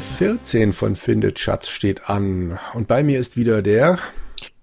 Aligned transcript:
Folge 0.00 0.38
14 0.38 0.72
von 0.72 0.94
Findet 0.94 1.40
Schatz 1.40 1.68
steht 1.68 2.08
an. 2.08 2.58
Und 2.74 2.86
bei 2.86 3.02
mir 3.02 3.18
ist 3.18 3.36
wieder 3.36 3.62
der 3.62 3.98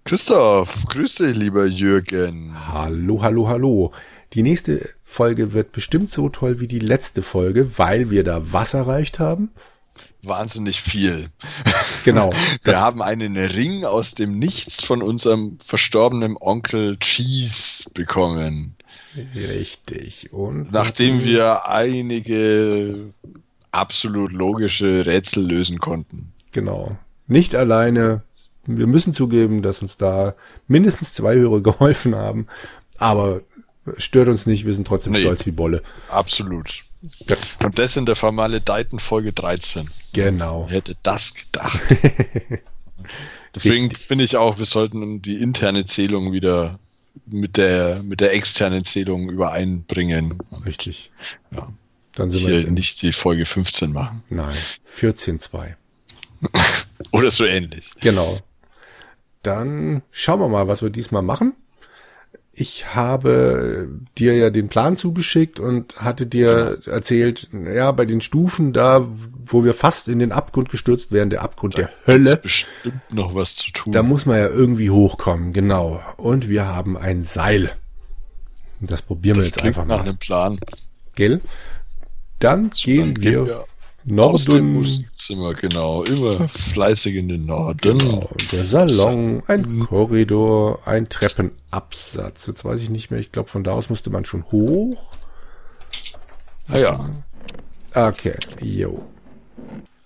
Christoph. 0.06 0.74
Grüß 0.88 1.16
dich, 1.16 1.36
lieber 1.36 1.66
Jürgen. 1.66 2.54
Hallo, 2.68 3.22
hallo, 3.22 3.50
hallo. 3.50 3.92
Die 4.34 4.44
nächste 4.44 4.90
Folge 5.04 5.52
wird 5.52 5.74
bestimmt 5.74 6.10
so 6.10 6.30
toll 6.30 6.62
wie 6.62 6.68
die 6.68 6.80
letzte 6.80 7.22
Folge, 7.22 7.78
weil 7.78 8.10
wir 8.10 8.24
da 8.24 8.54
was 8.54 8.74
erreicht 8.74 9.20
haben. 9.20 9.52
Wahnsinnig 10.22 10.82
viel. 10.82 11.30
Genau. 12.06 12.32
Wir 12.64 12.80
haben 12.80 13.02
einen 13.02 13.36
Ring 13.36 13.84
aus 13.84 14.16
dem 14.16 14.40
Nichts 14.40 14.84
von 14.84 15.02
unserem 15.02 15.58
verstorbenen 15.64 16.38
Onkel 16.40 16.98
Cheese 16.98 17.90
bekommen. 17.94 18.76
Richtig. 19.36 20.32
Und 20.34 20.72
Nachdem 20.72 21.24
wir 21.24 21.70
einige 21.70 23.14
absolut 23.76 24.32
logische 24.32 25.06
Rätsel 25.06 25.46
lösen 25.46 25.80
konnten. 25.80 26.32
Genau. 26.52 26.98
Nicht 27.28 27.56
alleine. 27.56 28.24
Wir 28.66 28.88
müssen 28.88 29.14
zugeben, 29.14 29.62
dass 29.62 29.82
uns 29.82 29.98
da 29.98 30.36
mindestens 30.68 31.14
zwei 31.14 31.36
Hörer 31.36 31.62
geholfen 31.64 32.16
haben. 32.16 32.48
Aber 32.98 33.42
stört 33.98 34.28
uns 34.30 34.46
nicht. 34.46 34.66
Wir 34.66 34.74
sind 34.74 34.88
trotzdem 34.88 35.14
Nee. 35.14 35.22
stolz 35.22 35.46
wie 35.46 35.52
Bolle. 35.52 35.82
Absolut. 36.10 36.84
Gut. 37.28 37.38
Und 37.64 37.78
das 37.78 37.98
in 37.98 38.06
der 38.08 38.16
vermaledeiten 38.16 39.00
Folge 39.00 39.32
13. 39.34 39.92
Genau. 40.14 40.66
Wer 40.68 40.78
hätte 40.78 40.96
das 41.04 41.36
gedacht? 41.36 41.80
Deswegen 43.54 43.92
finde 43.92 44.24
ich 44.24 44.38
auch, 44.38 44.58
wir 44.58 44.66
sollten 44.66 45.22
die 45.22 45.36
interne 45.38 45.86
Zählung 45.86 46.34
wieder 46.34 46.80
mit 47.26 47.58
der, 47.58 48.02
mit 48.04 48.20
der 48.20 48.34
externen 48.34 48.84
Zählung 48.84 49.30
übereinbringen. 49.30 50.40
Richtig. 50.66 51.12
Ja. 51.52 51.70
Dann 52.16 52.30
sind 52.30 52.42
wir 52.42 52.48
Hier 52.50 52.58
jetzt 52.60 52.68
in, 52.68 52.74
nicht 52.76 53.02
die 53.02 53.12
Folge 53.12 53.46
15 53.46 53.92
machen. 53.92 54.24
nein, 54.30 54.58
14.2. 54.88 55.74
Oder 57.12 57.32
so 57.32 57.46
ähnlich. 57.46 57.92
Genau. 58.02 58.40
Dann 59.44 60.02
schauen 60.12 60.40
wir 60.40 60.50
mal, 60.50 60.68
was 60.68 60.82
wir 60.82 60.90
diesmal 60.90 61.22
machen. 61.22 61.54
Ich 62.58 62.96
habe 62.96 63.90
dir 64.18 64.34
ja 64.36 64.50
den 64.50 64.70
Plan 64.70 64.96
zugeschickt 64.96 65.60
und 65.60 65.98
hatte 65.98 66.26
dir 66.26 66.80
erzählt, 66.86 67.50
ja, 67.52 67.92
bei 67.92 68.06
den 68.06 68.22
Stufen 68.22 68.72
da, 68.72 69.06
wo 69.46 69.66
wir 69.66 69.74
fast 69.74 70.08
in 70.08 70.20
den 70.20 70.32
Abgrund 70.32 70.70
gestürzt 70.70 71.12
wären, 71.12 71.30
der 71.30 71.42
Abgrund 71.42 71.78
der 71.78 71.90
Ist 71.90 72.08
Hölle, 72.08 72.38
bestimmt 72.38 73.12
noch 73.12 73.36
was 73.36 73.56
zu 73.58 73.72
tun. 73.72 73.92
da 73.92 74.04
muss 74.04 74.26
man 74.26 74.38
ja 74.38 74.48
irgendwie 74.48 74.90
hochkommen, 74.90 75.52
genau. 75.52 76.02
Und 76.16 76.48
wir 76.48 76.66
haben 76.66 76.96
ein 76.96 77.24
Seil. 77.24 77.72
Das 78.80 79.02
probieren 79.02 79.36
wir 79.36 79.42
das 79.42 79.48
jetzt 79.50 79.58
klingt 79.58 79.76
einfach 79.78 79.86
nach 79.86 80.04
mal. 80.04 80.10
einem 80.10 80.18
Plan. 80.18 80.60
Gell? 81.16 81.42
Dann 82.46 82.70
gehen 82.70 83.22
wir 83.22 83.66
aus 84.20 84.46
dem 84.46 84.54
Norden. 84.54 84.74
Musikzimmer, 84.74 85.54
genau. 85.56 86.04
Immer 86.04 86.48
fleißig 86.50 87.16
in 87.16 87.28
den 87.28 87.46
Norden. 87.46 87.98
Genau, 87.98 88.30
der 88.52 88.66
Salon, 88.66 89.42
ein 89.48 89.80
Korridor, 89.80 90.88
ein 90.88 91.10
Treppenabsatz. 91.10 92.48
Jetzt 92.48 92.64
weiß 92.64 92.82
ich 92.82 92.90
nicht 92.90 93.10
mehr, 93.10 93.20
ich 93.20 93.32
glaube, 93.32 93.50
von 93.50 93.64
da 93.64 93.74
aus 93.74 93.90
musste 93.90 94.10
man 94.10 94.26
schon 94.26 94.44
hoch. 94.52 95.12
Ah 96.68 96.78
ja, 96.78 97.10
Okay, 97.96 98.36
jo. 98.60 99.08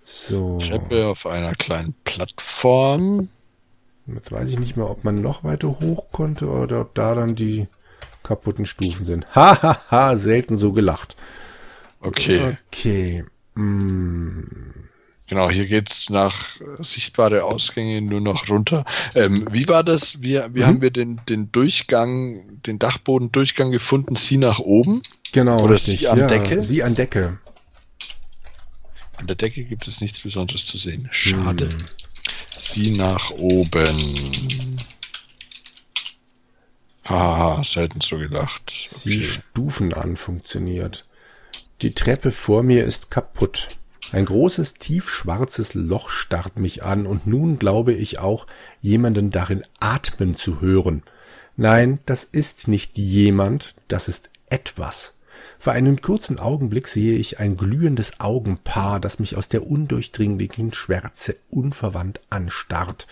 So, 0.06 0.60
Treppe 0.60 1.08
auf 1.08 1.26
einer 1.26 1.56
kleinen 1.56 1.96
Plattform. 2.04 3.30
jetzt 4.06 4.32
weiß 4.32 4.52
ich 4.52 4.60
nicht 4.60 4.78
mehr, 4.78 4.90
ob 4.90 5.04
man 5.04 5.16
noch 5.16 5.44
weiter 5.44 5.80
hoch 5.80 6.06
konnte 6.12 6.48
oder 6.50 6.82
ob 6.82 6.94
da 6.94 7.16
dann 7.16 7.36
die 7.36 7.68
kaputten 8.22 8.66
Stufen 8.68 9.06
sind. 9.06 9.26
Ha, 9.36 9.60
ha, 9.62 9.82
ha, 9.90 10.16
selten 10.16 10.58
so 10.58 10.72
gelacht. 10.72 11.16
Okay, 12.02 12.58
Okay, 12.68 13.26
mm, 13.56 14.88
genau, 15.28 15.50
hier 15.50 15.66
geht's 15.66 16.10
nach 16.10 16.60
äh, 16.62 16.82
sichtbare 16.82 17.44
Ausgänge 17.44 18.02
nur 18.02 18.22
noch 18.22 18.48
runter. 18.50 18.86
Ähm, 19.16 19.48
wie 19.52 19.68
war 19.68 19.84
das? 19.84 20.22
Wie, 20.22 20.40
wie 20.54 20.60
Mhm. 20.62 20.64
haben 20.66 20.82
wir 20.82 20.92
den, 20.92 21.20
den 21.28 21.52
Durchgang, 21.52 22.62
den 22.64 22.80
Dachbodendurchgang 22.80 23.72
gefunden? 23.72 24.16
Sie 24.16 24.38
nach 24.38 24.60
oben? 24.60 25.02
genau, 25.34 25.62
Oder 25.64 25.74
richtig. 25.74 26.00
Sie 26.00 26.08
an 26.08 26.20
ja, 26.20 26.28
Decke? 26.28 26.64
Sie 26.64 26.84
an 26.84 26.96
Decke. 26.96 27.40
An 29.18 29.28
der 29.28 29.36
Decke 29.36 29.66
gibt 29.66 29.86
es 29.88 30.00
nichts 30.00 30.22
Besonderes 30.22 30.66
zu 30.66 30.78
sehen. 30.78 31.10
Schade. 31.12 31.70
Hm. 31.70 31.86
Sie 32.62 32.96
nach 32.96 33.32
oben. 33.32 34.78
Haha, 37.04 37.64
selten 37.64 38.00
so 38.02 38.18
gedacht. 38.18 38.72
Sie 38.88 39.18
Okay. 39.18 39.22
Stufen 39.24 39.94
an 39.94 40.16
funktioniert. 40.16 41.06
Die 41.82 41.94
Treppe 41.94 42.34
vor 42.34 42.62
mir 42.62 42.84
ist 42.84 43.10
kaputt. 43.10 43.78
Ein 44.12 44.26
großes, 44.26 44.74
tiefschwarzes 44.74 45.76
Loch 45.76 46.10
starrt 46.10 46.60
mich 46.60 46.84
an 46.84 47.06
und 47.06 47.26
nun 47.26 47.58
glaube 47.58 47.94
ich 47.94 48.20
auch, 48.20 48.48
jemanden 48.82 49.30
darin 49.30 49.64
atmen 49.80 50.36
zu 50.36 50.60
hören. 50.60 51.04
Nein, 51.56 52.00
das 52.06 52.26
ist 52.26 52.68
nicht 52.68 52.98
jemand, 52.98 53.76
das 53.88 54.10
ist 54.10 54.30
etwas. 54.50 55.14
Für 55.58 55.72
einen 55.72 56.02
kurzen 56.02 56.38
Augenblick 56.38 56.90
sehe 56.90 57.16
ich 57.16 57.40
ein 57.40 57.56
glühendes 57.56 58.20
Augenpaar, 58.20 59.00
das 59.00 59.20
mich 59.20 59.38
aus 59.38 59.48
der 59.48 59.66
undurchdringlichen 59.66 60.74
Schwärze 60.74 61.38
unverwandt 61.50 62.20
anstarrt. 62.30 63.08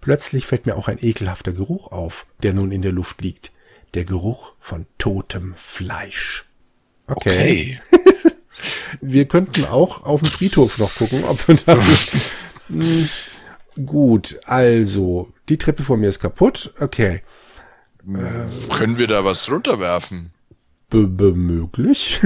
Plötzlich 0.00 0.46
fällt 0.46 0.64
mir 0.64 0.76
auch 0.76 0.88
ein 0.88 1.04
ekelhafter 1.04 1.52
Geruch 1.52 1.92
auf, 1.92 2.24
der 2.42 2.54
nun 2.54 2.72
in 2.72 2.80
der 2.80 2.92
Luft 2.92 3.20
liegt. 3.20 3.52
Der 3.92 4.06
Geruch 4.06 4.52
von 4.60 4.86
totem 4.96 5.52
Fleisch. 5.56 6.47
Okay. 7.08 7.80
Wir 9.00 9.26
könnten 9.26 9.64
auch 9.64 10.04
auf 10.04 10.20
dem 10.22 10.30
Friedhof 10.30 10.78
noch 10.78 10.94
gucken, 10.94 11.24
ob 11.24 11.46
wir 11.46 11.56
dafür. 11.56 12.20
Hm, 12.68 13.08
Gut, 13.86 14.40
also, 14.44 15.32
die 15.48 15.56
Treppe 15.56 15.82
vor 15.82 15.96
mir 15.96 16.08
ist 16.08 16.20
kaputt. 16.20 16.74
Okay. 16.80 17.22
Können 18.04 18.98
wir 18.98 19.06
da 19.06 19.24
was 19.24 19.48
runterwerfen? 19.50 20.32
B 20.90 20.98
-b 21.04 21.32
möglich. 21.34 22.20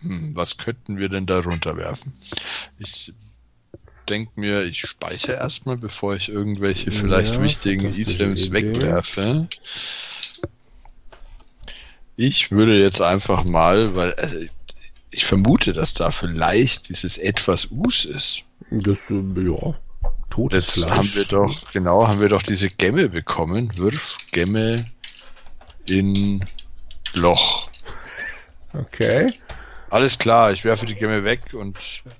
Hm, 0.00 0.34
was 0.34 0.56
könnten 0.56 0.96
wir 0.98 1.08
denn 1.08 1.26
da 1.26 1.40
runterwerfen? 1.40 2.14
Ich 2.78 3.12
denke 4.08 4.32
mir, 4.36 4.64
ich 4.64 4.80
speichere 4.80 5.36
erstmal, 5.36 5.76
bevor 5.76 6.14
ich 6.16 6.28
irgendwelche 6.28 6.90
vielleicht 6.90 7.34
Ja, 7.34 7.42
wichtigen 7.42 7.92
Items 7.92 8.46
Idee. 8.46 9.48
Ich 12.22 12.50
würde 12.50 12.78
jetzt 12.78 13.00
einfach 13.00 13.44
mal, 13.44 13.96
weil 13.96 14.10
äh, 14.18 14.48
ich 15.10 15.24
vermute, 15.24 15.72
dass 15.72 15.94
da 15.94 16.10
vielleicht 16.10 16.90
dieses 16.90 17.16
etwas 17.16 17.68
Us 17.70 18.04
ist. 18.04 18.44
Das, 18.70 18.98
äh, 19.08 19.22
ja. 19.40 19.74
Totes 20.28 20.66
Das 20.66 20.74
Fleisch. 20.84 20.90
haben 20.98 21.14
wir 21.14 21.24
doch, 21.24 21.72
genau, 21.72 22.06
haben 22.06 22.20
wir 22.20 22.28
doch 22.28 22.42
diese 22.42 22.68
Gemme 22.68 23.08
bekommen. 23.08 23.72
Wirf 23.78 24.18
Gemme 24.32 24.84
in 25.88 26.44
Loch. 27.14 27.70
Okay. 28.72 29.32
Alles 29.88 30.16
klar, 30.16 30.52
ich 30.52 30.62
werfe 30.62 30.86
die 30.86 30.94
Gemme 30.94 31.24
weg 31.24 31.54
und 31.54 31.76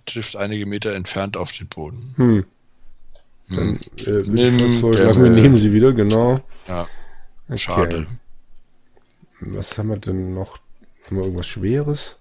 trifft 0.07 0.35
einige 0.35 0.67
Meter 0.67 0.95
entfernt 0.97 1.37
auf 1.37 1.53
den 1.53 1.69
Boden. 1.69 2.13
Hm. 2.17 2.45
Hm. 3.49 3.81
Äh, 3.99 4.05
würde 4.07 4.49
ich 4.49 4.61
Nimm 4.61 4.81
vorschlagen, 4.81 5.23
wir 5.23 5.31
nehmen 5.31 5.57
sie 5.57 5.73
wieder, 5.73 5.93
genau. 5.93 6.41
Ja, 6.67 6.89
Okay. 7.49 7.59
schade. 7.59 8.07
Was 9.41 9.79
haben 9.79 9.89
wir 9.89 9.97
denn 9.97 10.35
noch? 10.35 10.59
Haben 11.07 11.17
wir 11.17 11.25
irgendwas 11.25 11.47
Schweres? 11.47 12.17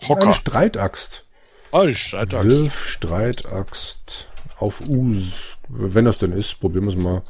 Eine 0.00 0.08
Hocker. 0.08 0.32
Streitaxt. 0.32 1.24
Oh, 1.72 1.84
die 1.86 1.94
Streitaxt. 1.94 2.48
Wirf 2.48 2.86
Streitaxt 2.86 4.28
auf 4.58 4.80
Us. 4.88 5.58
Wenn 5.68 6.06
das 6.06 6.18
denn 6.18 6.32
ist, 6.32 6.58
probieren 6.60 6.84
wir 6.84 6.92
es 6.92 6.98
mal. 6.98 7.22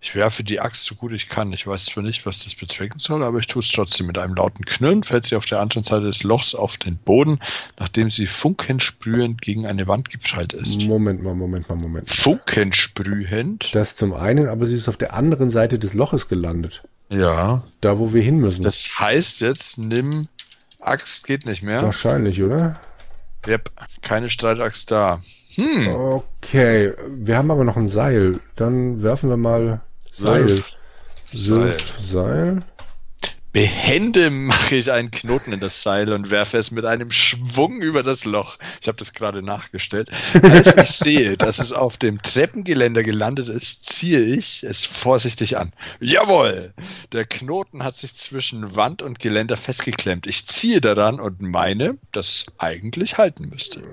Ich 0.00 0.14
werfe 0.14 0.44
die 0.44 0.60
Axt 0.60 0.84
so 0.84 0.94
gut 0.94 1.12
ich 1.12 1.30
kann. 1.30 1.50
Ich 1.54 1.66
weiß 1.66 1.86
zwar 1.86 2.02
nicht, 2.02 2.26
was 2.26 2.44
das 2.44 2.54
bezwecken 2.54 2.98
soll, 2.98 3.24
aber 3.24 3.38
ich 3.38 3.46
tue 3.46 3.60
es 3.60 3.70
trotzdem. 3.70 4.06
Mit 4.06 4.18
einem 4.18 4.34
lauten 4.34 4.66
Knirren 4.66 5.02
fällt 5.02 5.24
sie 5.24 5.34
auf 5.34 5.46
der 5.46 5.60
anderen 5.60 5.82
Seite 5.82 6.04
des 6.04 6.22
Lochs 6.24 6.54
auf 6.54 6.76
den 6.76 6.98
Boden, 6.98 7.40
nachdem 7.78 8.10
sie 8.10 8.26
funkensprühend 8.26 9.40
gegen 9.40 9.66
eine 9.66 9.86
Wand 9.86 10.10
geprallt 10.10 10.52
ist. 10.52 10.78
Moment 10.82 11.22
mal, 11.22 11.34
Moment 11.34 11.70
mal, 11.70 11.76
Moment. 11.76 12.10
Funkensprühend? 12.10 13.70
Das 13.72 13.96
zum 13.96 14.12
einen, 14.12 14.46
aber 14.46 14.66
sie 14.66 14.76
ist 14.76 14.90
auf 14.90 14.98
der 14.98 15.14
anderen 15.14 15.50
Seite 15.50 15.78
des 15.78 15.94
Loches 15.94 16.28
gelandet. 16.28 16.82
Ja. 17.08 17.62
Da, 17.80 17.98
wo 17.98 18.12
wir 18.12 18.22
hin 18.22 18.38
müssen. 18.38 18.62
Das 18.62 18.88
heißt 18.98 19.40
jetzt, 19.40 19.78
nimm 19.78 20.28
Axt 20.80 21.26
geht 21.26 21.46
nicht 21.46 21.62
mehr. 21.62 21.82
Wahrscheinlich, 21.82 22.42
oder? 22.42 22.80
Yep, 23.46 23.70
keine 24.02 24.28
Streitaxt 24.30 24.90
da. 24.90 25.22
Hm, 25.54 25.88
Okay, 25.88 26.92
wir 27.08 27.36
haben 27.36 27.50
aber 27.50 27.64
noch 27.64 27.76
ein 27.76 27.88
Seil. 27.88 28.40
Dann 28.56 29.02
werfen 29.02 29.30
wir 29.30 29.36
mal 29.36 29.80
Seil. 30.12 30.62
Seil. 31.32 31.70
Wirf 31.72 31.98
Seil. 32.00 32.58
Behende 33.54 34.30
mache 34.30 34.74
ich 34.74 34.90
einen 34.90 35.12
Knoten 35.12 35.52
in 35.52 35.60
das 35.60 35.80
Seil 35.80 36.12
und 36.12 36.32
werfe 36.32 36.58
es 36.58 36.72
mit 36.72 36.84
einem 36.84 37.12
Schwung 37.12 37.80
über 37.80 38.02
das 38.02 38.24
Loch. 38.24 38.58
Ich 38.80 38.88
habe 38.88 38.98
das 38.98 39.12
gerade 39.12 39.42
nachgestellt. 39.42 40.10
Als 40.42 40.76
ich 40.76 40.90
sehe, 40.90 41.36
dass 41.36 41.60
es 41.60 41.72
auf 41.72 41.96
dem 41.96 42.20
Treppengeländer 42.20 43.04
gelandet 43.04 43.46
ist, 43.46 43.86
ziehe 43.86 44.18
ich 44.18 44.64
es 44.64 44.84
vorsichtig 44.84 45.56
an. 45.56 45.72
Jawohl! 46.00 46.74
Der 47.12 47.26
Knoten 47.26 47.84
hat 47.84 47.94
sich 47.94 48.16
zwischen 48.16 48.74
Wand 48.74 49.02
und 49.02 49.20
Geländer 49.20 49.56
festgeklemmt. 49.56 50.26
Ich 50.26 50.46
ziehe 50.46 50.80
daran 50.80 51.20
und 51.20 51.40
meine, 51.40 51.96
dass 52.10 52.26
es 52.26 52.46
eigentlich 52.58 53.18
halten 53.18 53.50
müsste. 53.50 53.84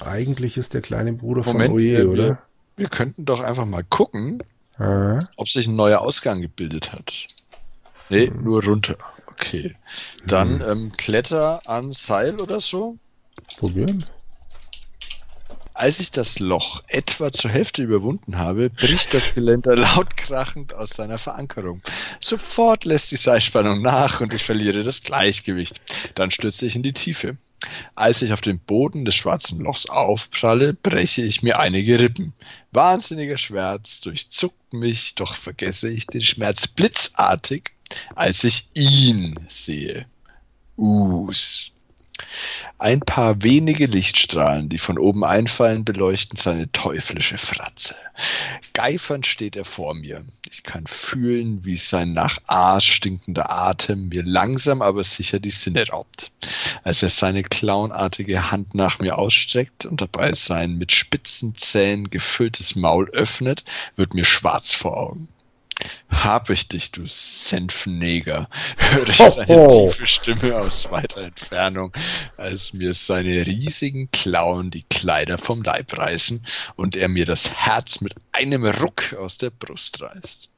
Eigentlich 0.00 0.58
ist 0.58 0.74
der 0.74 0.80
kleine 0.80 1.12
Bruder 1.12 1.42
Moment, 1.42 1.70
von 1.70 1.74
Oje, 1.74 1.98
wir, 1.98 2.08
oder? 2.08 2.42
Wir, 2.76 2.88
könnten 2.88 3.24
doch 3.24 3.40
einfach 3.40 3.66
mal 3.66 3.82
gucken, 3.82 4.44
Ah, 4.78 5.20
ob 5.36 5.48
sich 5.48 5.66
ein 5.66 5.76
neuer 5.76 6.00
Ausgang 6.00 6.40
gebildet 6.40 6.92
hat. 6.92 7.12
Nee, 8.08 8.30
nur 8.30 8.64
runter. 8.64 8.96
Okay. 9.26 9.72
Dann 10.26 10.60
ähm, 10.60 10.92
Kletter 10.96 11.62
an 11.68 11.92
Seil 11.92 12.40
oder 12.40 12.60
so. 12.60 12.98
probieren. 13.58 14.04
Als 15.76 15.98
ich 15.98 16.12
das 16.12 16.38
Loch 16.38 16.84
etwa 16.86 17.32
zur 17.32 17.50
Hälfte 17.50 17.82
überwunden 17.82 18.38
habe, 18.38 18.70
bricht 18.70 19.12
das. 19.12 19.34
Geländer 19.34 19.74
laut 19.74 20.16
krachend 20.16 20.72
aus 20.72 20.90
seiner 20.90 21.18
Verankerung. 21.18 21.82
Sofort 22.20 22.84
lässt 22.84 23.10
die 23.10 23.16
Seilspannung 23.16 23.82
nach 23.82 24.20
und 24.20 24.32
ich 24.32 24.44
verliere 24.44 24.84
das 24.84 25.02
Gleichgewicht. 25.02 25.80
Dann 26.14 26.30
stürze 26.30 26.66
ich 26.66 26.76
in 26.76 26.84
die 26.84 26.92
Tiefe. 26.92 27.38
Als 27.96 28.22
ich 28.22 28.32
auf 28.32 28.40
den 28.40 28.60
Boden 28.60 29.04
des 29.04 29.16
schwarzen 29.16 29.60
Lochs 29.60 29.86
aufpralle, 29.86 30.74
breche 30.74 31.22
ich 31.22 31.42
mir 31.42 31.58
einige 31.58 31.98
Rippen. 31.98 32.34
Wahnsinniger 32.70 33.38
Schmerz 33.38 34.00
durchzuckt 34.00 34.74
mich, 34.74 35.16
doch 35.16 35.34
vergesse 35.34 35.90
ich 35.90 36.06
den 36.06 36.22
Schmerz 36.22 36.68
blitzartig, 36.68 37.72
als 38.14 38.44
ich 38.44 38.68
ihn 38.74 39.38
sehe. 39.48 40.06
Us. 40.76 41.70
Ein 42.78 43.00
paar 43.00 43.42
wenige 43.42 43.86
Lichtstrahlen, 43.86 44.68
die 44.68 44.78
von 44.78 44.98
oben 44.98 45.24
einfallen, 45.24 45.84
beleuchten 45.84 46.36
seine 46.36 46.70
teuflische 46.72 47.38
Fratze. 47.38 47.96
Geifernd 48.72 49.26
steht 49.26 49.56
er 49.56 49.64
vor 49.64 49.94
mir. 49.94 50.24
Ich 50.48 50.62
kann 50.62 50.86
fühlen, 50.86 51.64
wie 51.64 51.76
sein 51.76 52.12
nach 52.12 52.38
Aas 52.46 52.84
stinkender 52.84 53.50
Atem 53.50 54.08
mir 54.08 54.22
langsam 54.24 54.82
aber 54.82 55.04
sicher 55.04 55.38
die 55.40 55.50
Sinne 55.50 55.88
raubt. 55.88 56.30
Als 56.82 57.02
er 57.02 57.10
seine 57.10 57.42
clownartige 57.42 58.50
Hand 58.50 58.74
nach 58.74 58.98
mir 58.98 59.18
ausstreckt 59.18 59.86
und 59.86 60.00
dabei 60.00 60.34
sein 60.34 60.76
mit 60.76 60.92
spitzen 60.92 61.56
Zähnen 61.56 62.10
gefülltes 62.10 62.76
Maul 62.76 63.08
öffnet, 63.10 63.64
wird 63.96 64.14
mir 64.14 64.24
schwarz 64.24 64.72
vor 64.72 64.96
Augen. 64.96 65.28
Hab 66.08 66.50
ich 66.50 66.68
dich, 66.68 66.92
du 66.92 67.02
Senfneger, 67.06 68.48
höre 68.78 69.08
ich 69.08 69.16
seine 69.16 69.68
tiefe 69.68 70.06
Stimme 70.06 70.56
aus 70.56 70.90
weiter 70.90 71.22
Entfernung, 71.22 71.92
als 72.36 72.72
mir 72.72 72.94
seine 72.94 73.46
riesigen 73.46 74.10
Klauen 74.10 74.70
die 74.70 74.84
Kleider 74.84 75.38
vom 75.38 75.62
Leib 75.62 75.96
reißen 75.96 76.46
und 76.76 76.96
er 76.96 77.08
mir 77.08 77.26
das 77.26 77.50
Herz 77.50 78.00
mit 78.00 78.14
einem 78.32 78.64
Ruck 78.64 79.14
aus 79.14 79.38
der 79.38 79.50
Brust 79.50 80.00
reißt. 80.00 80.48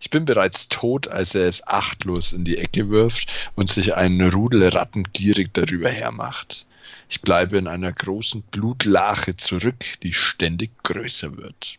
Ich 0.00 0.10
bin 0.10 0.24
bereits 0.24 0.68
tot, 0.68 1.08
als 1.08 1.34
er 1.34 1.48
es 1.48 1.66
achtlos 1.66 2.32
in 2.32 2.44
die 2.44 2.58
Ecke 2.58 2.90
wirft 2.90 3.50
und 3.56 3.70
sich 3.70 3.94
einen 3.94 4.30
Rudel 4.30 4.68
Ratten 4.68 5.04
gierig 5.12 5.54
darüber 5.54 5.90
hermacht. 5.90 6.66
Ich 7.08 7.22
bleibe 7.22 7.58
in 7.58 7.68
einer 7.68 7.92
großen 7.92 8.42
Blutlache 8.42 9.36
zurück, 9.36 9.84
die 10.02 10.12
ständig 10.12 10.70
größer 10.82 11.36
wird. 11.36 11.78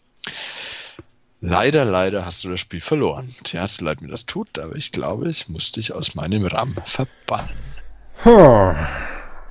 Leider, 1.47 1.85
leider 1.85 2.25
hast 2.25 2.43
du 2.43 2.49
das 2.49 2.59
Spiel 2.59 2.81
verloren. 2.81 3.33
Tja, 3.43 3.65
so 3.67 3.83
leid 3.83 4.01
mir 4.01 4.07
das 4.09 4.25
tut, 4.25 4.57
aber 4.59 4.75
ich 4.75 4.91
glaube, 4.91 5.29
ich 5.29 5.47
muss 5.49 5.71
dich 5.71 5.93
aus 5.93 6.15
meinem 6.15 6.45
RAM 6.45 6.75
verbannen. 6.85 7.55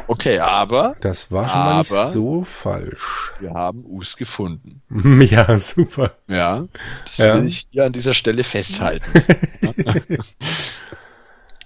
Okay, 0.07 0.39
aber 0.39 0.97
das 1.01 1.31
war 1.31 1.49
schon 1.49 1.61
mal 1.61 1.79
nicht 1.79 1.93
Aber- 1.93 2.11
so 2.11 2.45
falsch. 2.45 3.33
wir 3.41 3.53
haben 3.55 3.85
Us 3.87 4.17
gefunden. 4.17 4.83
Ja, 5.25 5.57
super. 5.59 6.13
Ja, 6.29 6.65
das 7.07 7.19
Ja. 7.19 7.37
will 7.37 7.47
ich 7.47 7.67
hier 7.71 7.85
an 7.87 7.93
dieser 7.93 8.13
Stelle 8.15 8.45
festhalten. 8.45 9.11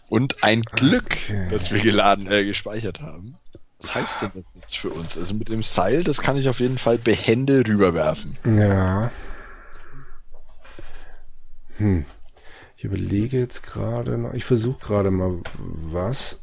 Und 0.08 0.42
ein 0.42 0.62
Glück, 0.62 1.04
Okay. 1.12 1.48
dass 1.50 1.70
wir 1.70 1.80
geladen, 1.80 2.30
äh, 2.30 2.44
gespeichert 2.44 3.00
haben. 3.00 3.34
Was 3.80 3.94
heißt 3.94 4.22
denn 4.22 4.30
das 4.34 4.54
jetzt 4.54 4.78
für 4.78 4.88
uns? 4.90 5.16
Also 5.19 5.34
mit 5.34 5.48
dem 5.50 5.62
Seil, 5.62 6.02
das 6.02 6.20
kann 6.22 6.36
ich 6.36 6.48
auf 6.48 6.60
jeden 6.60 6.78
Fall 6.78 6.98
behende 6.98 7.58
rüberwerfen. 7.66 8.36
Ja. 8.44 9.10
Hm. 11.78 12.04
Ich 12.76 12.84
überlege 12.84 13.38
jetzt 13.40 13.62
gerade 13.64 14.19
noch. 14.19 14.34
Ich 14.34 14.44
versuche 14.44 14.78
gerade 14.80 15.10
mal 15.10 15.40
was. 15.56 16.40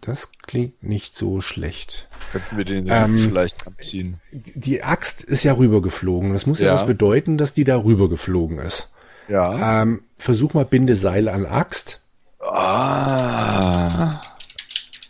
Das 0.00 0.28
klingt 0.42 0.82
nicht 0.82 1.16
so 1.16 1.40
schlecht. 1.40 2.08
Könnten 2.32 2.56
wir 2.58 2.64
den 2.64 2.88
Ähm, 2.90 3.18
vielleicht 3.18 3.66
anziehen? 3.66 4.20
Die 4.32 4.82
Axt 4.82 5.22
ist 5.22 5.44
ja 5.44 5.52
rübergeflogen. 5.54 6.32
Das 6.32 6.46
muss 6.46 6.58
ja, 6.60 6.66
Ja. 6.66 6.74
was 6.74 6.84
bedeuten, 6.86 7.38
dass 7.38 7.52
die 7.54 7.64
da 7.64 7.76
rübergeflogen 7.82 8.58
ist. 8.58 8.90
Ja. 9.28 9.82
Ähm, 9.82 10.02
versuch 10.18 10.52
mal 10.52 10.66
Bindeseil 10.66 11.28
an 11.30 11.46
Axt, 11.46 12.00
Ah. 12.40 14.20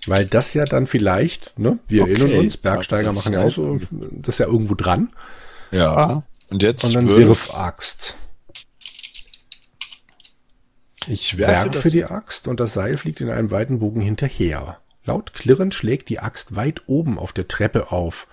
weil 0.07 0.27
das 0.27 0.55
ja 0.55 0.65
dann 0.65 0.87
vielleicht, 0.87 1.59
ne? 1.59 1.79
Wir 1.89 2.03
Okay. 2.03 2.13
erinnern 2.13 2.39
uns, 2.39 2.57
Bergsteiger 2.57 3.13
machen 3.13 3.33
ja 3.33 3.43
auch 3.43 3.51
so, 3.51 3.81
das 3.91 4.35
ist 4.37 4.39
ja 4.39 4.47
irgendwo 4.47 4.75
dran. 4.75 5.11
Ja. 5.73 6.23
Und 6.51 6.63
jetzt 6.63 6.85
Und 6.85 6.95
dann 6.95 7.09
wirf- 7.09 7.27
wirf 7.29 7.55
Axt. 7.55 8.17
Ich 11.07 11.37
werfe 11.37 11.71
das- 11.71 11.93
die 11.93 12.05
Axt 12.05 12.49
und 12.49 12.61
das 12.61 12.73
Seil 12.75 12.97
fliegt 12.97 13.21
in 13.21 13.31
einem 13.31 13.51
weiten 13.51 13.79
Bogen 13.79 14.01
hinterher. 14.01 14.79
Laut 15.05 15.35
klirrend 15.35 15.75
schlägt 15.75 16.09
die 16.09 16.19
Axt 16.21 16.57
weit 16.57 16.83
oben 16.87 17.19
auf 17.19 17.33
der 17.33 17.47
Treppe 17.47 17.93
auf. 17.93 18.27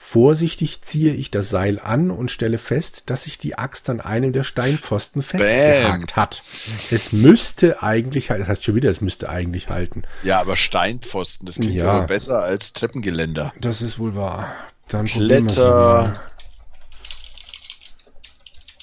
Vorsichtig 0.00 0.82
ziehe 0.82 1.12
ich 1.12 1.30
das 1.32 1.48
Seil 1.48 1.80
an 1.80 2.10
und 2.12 2.30
stelle 2.30 2.58
fest, 2.58 3.04
dass 3.10 3.24
sich 3.24 3.38
die 3.38 3.58
Axt 3.58 3.88
an 3.90 4.00
einem 4.00 4.32
der 4.32 4.44
Steinpfosten 4.44 5.22
festgehakt 5.22 6.14
hat. 6.14 6.42
Es 6.90 7.12
müsste 7.12 7.82
eigentlich, 7.82 8.28
das 8.28 8.46
heißt 8.46 8.62
schon 8.62 8.74
wieder, 8.76 8.90
es 8.90 9.00
müsste 9.00 9.28
eigentlich 9.28 9.68
halten. 9.70 10.04
Ja, 10.22 10.38
aber 10.40 10.54
Steinpfosten, 10.56 11.46
das 11.46 11.56
klingt 11.56 11.72
Ja. 11.74 12.00
besser 12.00 12.40
als 12.42 12.74
Treppengeländer. 12.74 13.52
Das 13.60 13.82
ist 13.82 13.98
wohl 13.98 14.14
wahr. 14.14 14.54
Dann 14.86 15.06
Kletter 15.06 16.20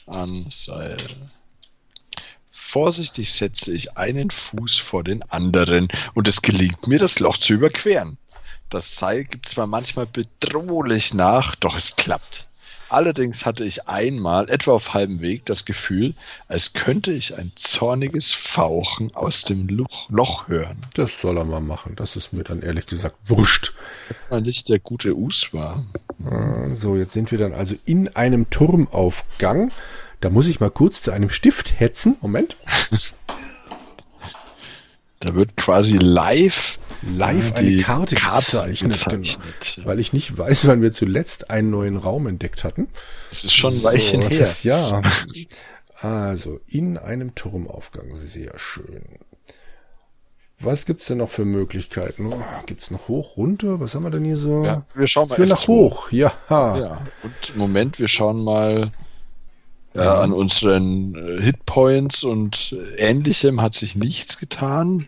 an 0.08 0.48
Seil. 0.52 0.98
Vorsichtig 2.52 3.34
setze 3.34 3.74
ich 3.74 3.98
einen 3.98 4.32
Fuß 4.32 4.78
vor 4.80 5.04
den 5.04 5.24
anderen 5.24 5.88
und 6.14 6.28
es 6.28 6.42
gelingt 6.42 6.88
mir, 6.88 7.00
das 7.00 7.20
Loch 7.20 7.38
zu 7.38 7.54
überqueren. 7.54 8.18
Das 8.70 8.96
Seil 8.96 9.24
gibt 9.24 9.48
zwar 9.48 9.68
manchmal 9.68 10.08
bedrohlich 10.08 11.14
nach, 11.14 11.56
doch 11.56 11.78
es 11.78 11.96
klappt. 11.96 12.48
Allerdings 12.90 13.46
hatte 13.46 13.64
ich 13.66 13.88
einmal, 13.88 14.50
etwa 14.50 14.74
auf 14.74 14.94
halbem 14.94 15.20
Weg, 15.20 15.46
das 15.46 15.66
Gefühl, 15.66 16.14
als 16.48 16.74
könnte 16.74 17.12
ich 17.12 17.36
ein 17.36 17.52
zorniges 17.56 18.34
Fauchen 18.34 19.14
aus 19.16 19.44
dem 19.44 19.68
Loch, 19.68 20.08
Loch 20.10 20.48
hören. 20.48 20.82
Das 20.94 21.10
soll 21.20 21.38
er 21.38 21.46
mal 21.46 21.62
machen. 21.62 21.96
Das 21.96 22.16
ist 22.16 22.32
mir 22.32 22.44
dann 22.44 22.62
ehrlich 22.62 22.86
gesagt 22.86 23.16
wurscht. 23.26 23.74
Das 24.08 24.22
mal 24.30 24.42
nicht 24.42 24.70
der 24.70 24.80
gute 24.80 25.16
Us 25.16 25.52
war. 25.52 25.84
Äh, 26.24 26.76
So, 26.76 26.96
jetzt 26.96 27.14
sind 27.14 27.32
wir 27.32 27.40
dann 27.40 27.54
also 27.54 27.76
in 27.86 28.16
einem 28.16 28.50
Turmaufgang. 28.52 29.72
Da 30.26 30.32
muss 30.32 30.48
ich 30.48 30.60
mal 30.60 30.72
kurz 30.72 31.04
zu 31.04 31.12
einem 31.12 31.30
Stift 31.30 31.80
hetzen. 31.80 32.18
Moment. 32.20 32.58
Da 35.20 35.36
wird 35.36 35.56
quasi 35.56 35.98
live 35.98 36.80
Live 37.04 37.50
Ja, 37.52 37.56
eine 37.58 37.70
die 37.70 37.82
Karte, 37.84 38.16
Karte 38.16 38.44
gezeichnet. 38.46 38.94
gezeichnet, 38.94 39.40
Genau. 39.76 39.78
ja. 39.78 39.86
Weil 39.86 40.00
ich 40.00 40.14
nicht 40.14 40.36
weiß, 40.36 40.68
wann 40.68 40.82
wir 40.82 40.92
zuletzt 40.92 41.52
einen 41.52 41.70
neuen 41.70 41.96
Raum 41.98 42.26
entdeckt 42.26 42.64
hatten. 42.64 42.88
Das 43.30 43.44
ist 43.44 43.56
schon 43.56 43.76
ein 43.76 43.84
Weilchen 43.84 44.24
so, 44.24 44.30
her. 44.30 44.40
Das 44.40 44.64
Jahr. 44.64 45.04
Also, 46.02 46.60
in 46.68 46.98
einem 46.98 47.36
Turmaufgang. 47.36 48.10
Sehr 48.16 48.58
schön. 48.58 49.04
Was 50.60 50.86
gibt's 50.88 51.06
denn 51.06 51.20
noch 51.20 51.30
für 51.30 51.46
Möglichkeiten? 51.46 52.26
Oh, 52.34 52.44
gibt's 52.66 52.90
noch 52.90 53.08
hoch, 53.08 53.38
runter? 53.38 53.80
Was 53.80 53.94
haben 53.94 54.04
wir 54.04 54.10
denn 54.12 54.26
hier 54.26 54.38
so? 54.38 54.64
Ja, 54.66 54.86
wir 54.96 55.06
schauen 55.08 55.30
mal 55.30 55.36
Für 55.36 55.46
nach 55.46 55.62
F2. 55.62 55.68
hoch, 55.68 56.12
ja. 56.12 56.34
Ja, 56.50 57.02
und 57.22 57.56
Moment, 57.56 58.00
wir 58.00 58.08
schauen 58.08 58.44
mal 58.44 58.92
äh, 59.96 60.00
an 60.00 60.34
unseren 60.34 61.16
äh, 61.16 61.42
Hitpoints 61.42 62.24
und 62.24 62.76
äh, 62.78 62.96
ähnlichem 62.98 63.62
hat 63.62 63.76
sich 63.76 63.96
nichts 63.96 64.38
getan. 64.38 65.08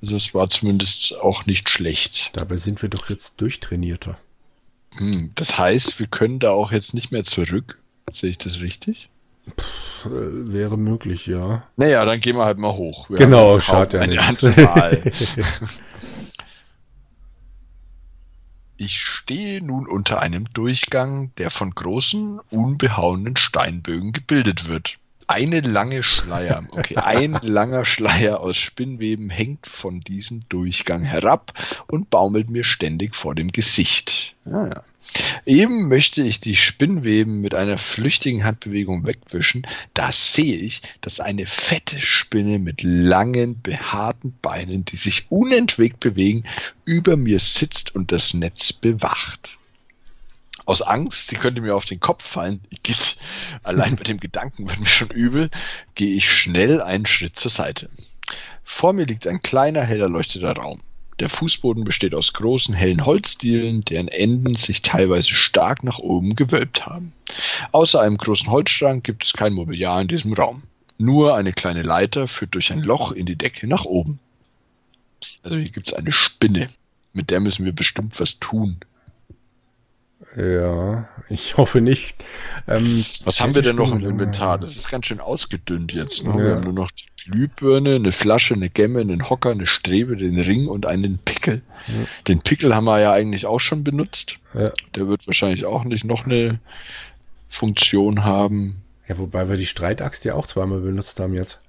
Also 0.00 0.16
es 0.16 0.34
war 0.34 0.50
zumindest 0.50 1.16
auch 1.20 1.46
nicht 1.46 1.70
schlecht. 1.70 2.30
Dabei 2.32 2.56
sind 2.56 2.82
wir 2.82 2.88
doch 2.88 3.08
jetzt 3.10 3.34
durchtrainierter. 3.40 4.18
Hm, 4.96 5.30
das 5.34 5.58
heißt, 5.58 5.98
wir 5.98 6.06
können 6.06 6.38
da 6.38 6.50
auch 6.50 6.72
jetzt 6.72 6.94
nicht 6.94 7.12
mehr 7.12 7.24
zurück. 7.24 7.78
Sehe 8.12 8.30
ich 8.30 8.38
das 8.38 8.60
richtig? 8.60 9.08
Äh, 10.04 10.08
wäre 10.08 10.76
möglich, 10.76 11.26
ja. 11.26 11.64
Naja, 11.76 12.04
dann 12.04 12.20
gehen 12.20 12.36
wir 12.36 12.44
halt 12.44 12.58
mal 12.58 12.74
hoch. 12.74 13.08
Wir 13.10 13.18
Genau, 13.18 13.58
schadet 13.60 13.94
ja 13.94 14.00
Wahl. 14.56 15.02
Ich 18.84 19.00
stehe 19.00 19.62
nun 19.62 19.86
unter 19.86 20.20
einem 20.20 20.52
Durchgang, 20.54 21.32
der 21.36 21.52
von 21.52 21.70
großen, 21.70 22.40
unbehauenen 22.50 23.36
Steinbögen 23.36 24.10
gebildet 24.10 24.66
wird. 24.66 24.98
Eine 25.32 25.60
lange 25.60 26.02
Schleier, 26.02 26.62
okay, 26.72 26.96
ein 26.96 27.38
langer 27.40 27.86
Schleier 27.86 28.40
aus 28.40 28.58
Spinnweben 28.58 29.30
hängt 29.30 29.66
von 29.66 30.00
diesem 30.00 30.46
Durchgang 30.50 31.04
herab 31.04 31.54
und 31.86 32.10
baumelt 32.10 32.50
mir 32.50 32.64
ständig 32.64 33.16
vor 33.16 33.34
dem 33.34 33.50
Gesicht. 33.50 34.34
Ja, 34.44 34.66
ja. 34.66 34.82
Eben 35.46 35.88
möchte 35.88 36.20
ich 36.20 36.40
die 36.40 36.54
Spinnweben 36.54 37.40
mit 37.40 37.54
einer 37.54 37.78
flüchtigen 37.78 38.44
Handbewegung 38.44 39.06
wegwischen, 39.06 39.66
da 39.94 40.12
sehe 40.12 40.58
ich, 40.58 40.82
dass 41.00 41.18
eine 41.18 41.46
fette 41.46 41.98
Spinne 41.98 42.58
mit 42.58 42.82
langen, 42.82 43.62
behaarten 43.62 44.34
Beinen, 44.42 44.84
die 44.84 44.96
sich 44.96 45.24
unentwegt 45.30 45.98
bewegen, 46.00 46.44
über 46.84 47.16
mir 47.16 47.40
sitzt 47.40 47.94
und 47.94 48.12
das 48.12 48.34
Netz 48.34 48.74
bewacht. 48.74 49.56
Aus 50.64 50.82
Angst, 50.82 51.28
sie 51.28 51.36
könnte 51.36 51.60
mir 51.60 51.74
auf 51.74 51.84
den 51.84 52.00
Kopf 52.00 52.24
fallen, 52.24 52.60
Igitt, 52.70 53.16
allein 53.62 53.96
bei 53.96 54.04
dem 54.04 54.20
Gedanken 54.20 54.68
wird 54.68 54.80
mir 54.80 54.86
schon 54.86 55.10
übel, 55.10 55.50
gehe 55.94 56.14
ich 56.14 56.30
schnell 56.30 56.80
einen 56.80 57.06
Schritt 57.06 57.38
zur 57.38 57.50
Seite. 57.50 57.88
Vor 58.64 58.92
mir 58.92 59.06
liegt 59.06 59.26
ein 59.26 59.42
kleiner, 59.42 59.82
hell 59.82 60.00
erleuchteter 60.00 60.52
Raum. 60.52 60.80
Der 61.20 61.28
Fußboden 61.28 61.84
besteht 61.84 62.14
aus 62.14 62.32
großen, 62.32 62.74
hellen 62.74 63.04
Holzdielen, 63.04 63.84
deren 63.84 64.08
Enden 64.08 64.54
sich 64.54 64.82
teilweise 64.82 65.34
stark 65.34 65.84
nach 65.84 65.98
oben 65.98 66.36
gewölbt 66.36 66.86
haben. 66.86 67.12
Außer 67.70 68.00
einem 68.00 68.16
großen 68.16 68.50
Holzschrank 68.50 69.04
gibt 69.04 69.24
es 69.24 69.34
kein 69.34 69.52
Mobiliar 69.52 70.00
in 70.00 70.08
diesem 70.08 70.32
Raum. 70.32 70.62
Nur 70.98 71.36
eine 71.36 71.52
kleine 71.52 71.82
Leiter 71.82 72.28
führt 72.28 72.54
durch 72.54 72.72
ein 72.72 72.82
Loch 72.82 73.12
in 73.12 73.26
die 73.26 73.36
Decke 73.36 73.66
nach 73.66 73.84
oben. 73.84 74.20
Also 75.42 75.56
hier 75.56 75.70
gibt 75.70 75.88
es 75.88 75.94
eine 75.94 76.12
Spinne. 76.12 76.70
Mit 77.12 77.30
der 77.30 77.40
müssen 77.40 77.64
wir 77.64 77.72
bestimmt 77.72 78.18
was 78.18 78.38
tun. 78.38 78.80
Ja, 80.36 81.08
ich 81.28 81.56
hoffe 81.56 81.80
nicht. 81.80 82.24
Ähm, 82.66 83.04
Was 83.24 83.40
haben 83.40 83.54
wir 83.54 83.62
denn 83.62 83.76
noch 83.76 83.92
im 83.92 84.04
Inventar? 84.04 84.58
Das 84.58 84.76
ist 84.76 84.90
ganz 84.90 85.06
schön 85.06 85.20
ausgedünnt 85.20 85.92
jetzt. 85.92 86.24
Ne? 86.24 86.30
Ja. 86.30 86.38
Wir 86.38 86.50
haben 86.52 86.64
nur 86.64 86.72
noch 86.72 86.90
die 86.90 87.30
Glühbirne, 87.30 87.96
eine 87.96 88.12
Flasche, 88.12 88.54
eine 88.54 88.70
Gemme, 88.70 89.00
einen 89.00 89.28
Hocker, 89.28 89.50
eine 89.50 89.66
Strebe, 89.66 90.16
den 90.16 90.38
Ring 90.40 90.68
und 90.68 90.86
einen 90.86 91.18
Pickel. 91.18 91.62
Ja. 91.86 92.06
Den 92.28 92.40
Pickel 92.40 92.74
haben 92.74 92.84
wir 92.84 93.00
ja 93.00 93.12
eigentlich 93.12 93.44
auch 93.46 93.60
schon 93.60 93.84
benutzt. 93.84 94.38
Ja. 94.54 94.72
Der 94.94 95.08
wird 95.08 95.26
wahrscheinlich 95.26 95.66
auch 95.66 95.84
nicht 95.84 96.04
noch 96.04 96.24
eine 96.24 96.60
Funktion 97.50 98.24
haben. 98.24 98.82
Ja, 99.08 99.18
wobei 99.18 99.50
wir 99.50 99.56
die 99.56 99.66
Streitaxt 99.66 100.24
ja 100.24 100.34
auch 100.34 100.46
zweimal 100.46 100.80
benutzt 100.80 101.20
haben 101.20 101.34
jetzt. 101.34 101.60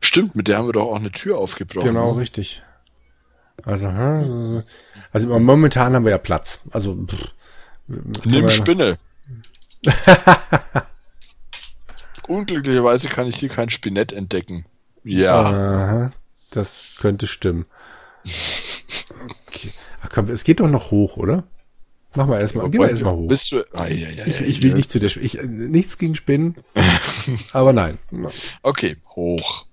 Stimmt, 0.00 0.34
mit 0.36 0.48
der 0.48 0.58
haben 0.58 0.68
wir 0.68 0.72
doch 0.72 0.90
auch 0.90 0.96
eine 0.96 1.12
Tür 1.12 1.38
aufgebrochen. 1.38 1.86
Genau, 1.86 2.14
ne? 2.14 2.20
richtig. 2.20 2.62
Also, 3.64 3.88
also 5.12 5.38
momentan 5.38 5.94
haben 5.94 6.04
wir 6.04 6.10
ja 6.10 6.18
Platz. 6.18 6.60
Also 6.72 6.96
pff, 7.06 7.32
Nimm 8.24 8.48
Spinne. 8.48 8.98
Unglücklicherweise 12.28 13.08
kann 13.08 13.26
ich 13.28 13.36
hier 13.36 13.48
kein 13.48 13.70
Spinett 13.70 14.12
entdecken. 14.12 14.64
Ja. 15.04 15.40
Aha, 15.40 16.10
das 16.50 16.86
könnte 16.98 17.26
stimmen. 17.26 17.66
Okay. 19.48 19.72
Ach 20.02 20.08
komm, 20.10 20.28
es 20.28 20.44
geht 20.44 20.60
doch 20.60 20.68
noch 20.68 20.90
hoch, 20.90 21.16
oder? 21.16 21.44
Mach 22.14 22.26
mal 22.26 22.40
erstmal, 22.40 22.68
geh 22.70 22.78
mal 22.78 22.90
erstmal 22.90 23.14
hoch. 23.14 23.28
Bist 23.28 23.52
du, 23.52 23.64
ah, 23.72 23.88
ja, 23.88 24.10
ja, 24.10 24.26
ich, 24.26 24.40
ich, 24.40 24.62
will 24.62 24.74
nicht 24.74 24.90
zu 24.90 25.00
der, 25.00 25.10
ich, 25.16 25.42
nichts 25.42 25.96
gegen 25.96 26.14
Spinnen, 26.14 26.56
aber 27.52 27.72
nein. 27.72 27.98
Okay, 28.62 28.98
hoch. 29.16 29.64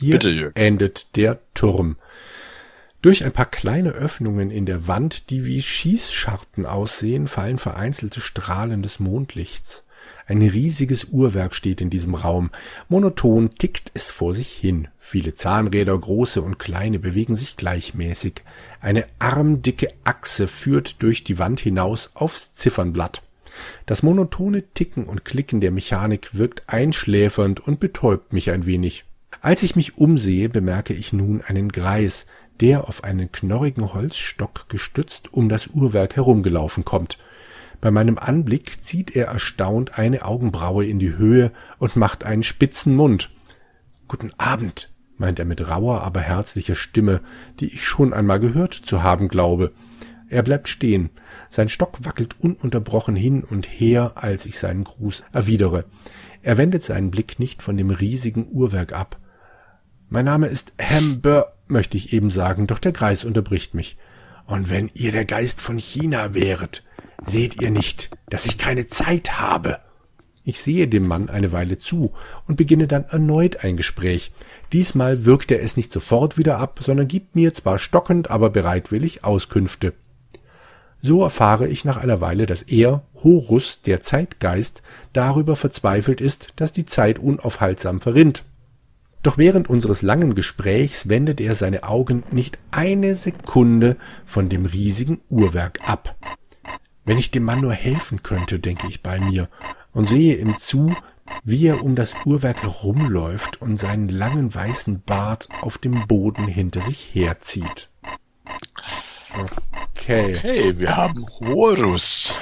Hier 0.00 0.18
Bitte, 0.18 0.50
endet 0.54 1.14
der 1.16 1.40
Turm. 1.54 1.96
Durch 3.02 3.24
ein 3.24 3.32
paar 3.32 3.46
kleine 3.46 3.90
Öffnungen 3.90 4.52
in 4.52 4.64
der 4.64 4.86
Wand, 4.86 5.30
die 5.30 5.44
wie 5.44 5.60
Schießscharten 5.60 6.66
aussehen, 6.66 7.26
fallen 7.26 7.58
vereinzelte 7.58 8.20
Strahlen 8.20 8.80
des 8.80 9.00
Mondlichts. 9.00 9.82
Ein 10.28 10.40
riesiges 10.40 11.06
Uhrwerk 11.10 11.52
steht 11.56 11.80
in 11.80 11.90
diesem 11.90 12.14
Raum. 12.14 12.50
Monoton 12.88 13.50
tickt 13.50 13.90
es 13.94 14.12
vor 14.12 14.36
sich 14.36 14.52
hin. 14.52 14.86
Viele 15.00 15.34
Zahnräder, 15.34 15.98
große 15.98 16.40
und 16.40 16.60
kleine, 16.60 17.00
bewegen 17.00 17.34
sich 17.34 17.56
gleichmäßig. 17.56 18.34
Eine 18.80 19.06
armdicke 19.18 19.88
Achse 20.04 20.46
führt 20.46 21.02
durch 21.02 21.24
die 21.24 21.40
Wand 21.40 21.58
hinaus 21.58 22.12
aufs 22.14 22.54
Ziffernblatt. 22.54 23.22
Das 23.84 24.04
monotone 24.04 24.62
Ticken 24.74 25.06
und 25.06 25.24
Klicken 25.24 25.60
der 25.60 25.72
Mechanik 25.72 26.36
wirkt 26.36 26.62
einschläfernd 26.68 27.58
und 27.58 27.80
betäubt 27.80 28.32
mich 28.32 28.52
ein 28.52 28.64
wenig. 28.64 29.04
Als 29.40 29.64
ich 29.64 29.74
mich 29.74 29.98
umsehe, 29.98 30.48
bemerke 30.48 30.94
ich 30.94 31.12
nun 31.12 31.42
einen 31.42 31.72
Greis, 31.72 32.26
der 32.62 32.88
auf 32.88 33.02
einen 33.02 33.32
knorrigen 33.32 33.92
Holzstock 33.92 34.68
gestützt 34.68 35.34
um 35.34 35.48
das 35.48 35.66
Uhrwerk 35.66 36.14
herumgelaufen 36.14 36.84
kommt. 36.84 37.18
Bei 37.80 37.90
meinem 37.90 38.18
Anblick 38.18 38.84
zieht 38.84 39.16
er 39.16 39.26
erstaunt 39.26 39.98
eine 39.98 40.24
Augenbraue 40.24 40.86
in 40.86 41.00
die 41.00 41.16
Höhe 41.16 41.50
und 41.78 41.96
macht 41.96 42.22
einen 42.22 42.44
spitzen 42.44 42.94
Mund. 42.94 43.30
Guten 44.06 44.30
Abend, 44.38 44.92
meint 45.18 45.40
er 45.40 45.44
mit 45.44 45.68
rauer, 45.68 46.02
aber 46.02 46.20
herzlicher 46.20 46.76
Stimme, 46.76 47.20
die 47.58 47.66
ich 47.66 47.84
schon 47.84 48.12
einmal 48.12 48.38
gehört 48.38 48.74
zu 48.74 49.02
haben 49.02 49.26
glaube. 49.26 49.72
Er 50.28 50.44
bleibt 50.44 50.68
stehen. 50.68 51.10
Sein 51.50 51.68
Stock 51.68 52.04
wackelt 52.04 52.36
ununterbrochen 52.38 53.16
hin 53.16 53.42
und 53.42 53.66
her, 53.66 54.12
als 54.14 54.46
ich 54.46 54.60
seinen 54.60 54.84
Gruß 54.84 55.24
erwidere. 55.32 55.84
Er 56.42 56.58
wendet 56.58 56.84
seinen 56.84 57.10
Blick 57.10 57.40
nicht 57.40 57.60
von 57.60 57.76
dem 57.76 57.90
riesigen 57.90 58.46
Uhrwerk 58.52 58.92
ab. 58.92 59.18
Mein 60.12 60.26
Name 60.26 60.48
ist 60.48 60.74
Hamber, 60.78 61.54
möchte 61.68 61.96
ich 61.96 62.12
eben 62.12 62.28
sagen, 62.28 62.66
doch 62.66 62.78
der 62.78 62.92
Greis 62.92 63.24
unterbricht 63.24 63.72
mich. 63.72 63.96
Und 64.44 64.68
wenn 64.68 64.90
ihr 64.92 65.10
der 65.10 65.24
Geist 65.24 65.62
von 65.62 65.78
China 65.78 66.34
wäret, 66.34 66.82
seht 67.24 67.62
ihr 67.62 67.70
nicht, 67.70 68.10
dass 68.28 68.44
ich 68.44 68.58
keine 68.58 68.88
Zeit 68.88 69.40
habe. 69.40 69.78
Ich 70.44 70.60
sehe 70.60 70.86
dem 70.86 71.08
Mann 71.08 71.30
eine 71.30 71.50
Weile 71.50 71.78
zu 71.78 72.12
und 72.46 72.56
beginne 72.56 72.88
dann 72.88 73.04
erneut 73.04 73.64
ein 73.64 73.78
Gespräch. 73.78 74.32
Diesmal 74.74 75.24
wirkt 75.24 75.50
er 75.50 75.62
es 75.62 75.78
nicht 75.78 75.90
sofort 75.90 76.36
wieder 76.36 76.58
ab, 76.58 76.80
sondern 76.82 77.08
gibt 77.08 77.34
mir 77.34 77.54
zwar 77.54 77.78
stockend, 77.78 78.30
aber 78.30 78.50
bereitwillig 78.50 79.24
Auskünfte. 79.24 79.94
So 81.00 81.22
erfahre 81.22 81.68
ich 81.68 81.86
nach 81.86 81.96
einer 81.96 82.20
Weile, 82.20 82.44
dass 82.44 82.60
er, 82.60 83.02
Horus, 83.24 83.80
der 83.80 84.02
Zeitgeist, 84.02 84.82
darüber 85.14 85.56
verzweifelt 85.56 86.20
ist, 86.20 86.48
dass 86.56 86.74
die 86.74 86.84
Zeit 86.84 87.18
unaufhaltsam 87.18 88.02
verrinnt. 88.02 88.44
Doch 89.22 89.38
während 89.38 89.70
unseres 89.70 90.02
langen 90.02 90.34
Gesprächs 90.34 91.08
wendet 91.08 91.40
er 91.40 91.54
seine 91.54 91.84
Augen 91.84 92.24
nicht 92.30 92.58
eine 92.70 93.14
Sekunde 93.14 93.96
von 94.26 94.48
dem 94.48 94.66
riesigen 94.66 95.20
Uhrwerk 95.28 95.78
ab. 95.86 96.16
Wenn 97.04 97.18
ich 97.18 97.30
dem 97.30 97.44
Mann 97.44 97.60
nur 97.60 97.72
helfen 97.72 98.22
könnte, 98.22 98.58
denke 98.58 98.86
ich 98.88 99.02
bei 99.02 99.20
mir, 99.20 99.48
und 99.92 100.08
sehe 100.08 100.36
ihm 100.36 100.58
zu, 100.58 100.94
wie 101.44 101.66
er 101.66 101.82
um 101.82 101.94
das 101.94 102.14
Uhrwerk 102.24 102.62
herumläuft 102.62 103.60
und 103.60 103.78
seinen 103.78 104.08
langen 104.08 104.54
weißen 104.54 105.02
Bart 105.02 105.48
auf 105.60 105.78
dem 105.78 106.06
Boden 106.06 106.46
hinter 106.46 106.82
sich 106.82 107.14
herzieht. 107.14 107.88
Okay. 109.34 109.62
Okay, 110.04 110.78
wir 110.78 110.96
haben 110.96 111.26
Horus, 111.40 112.34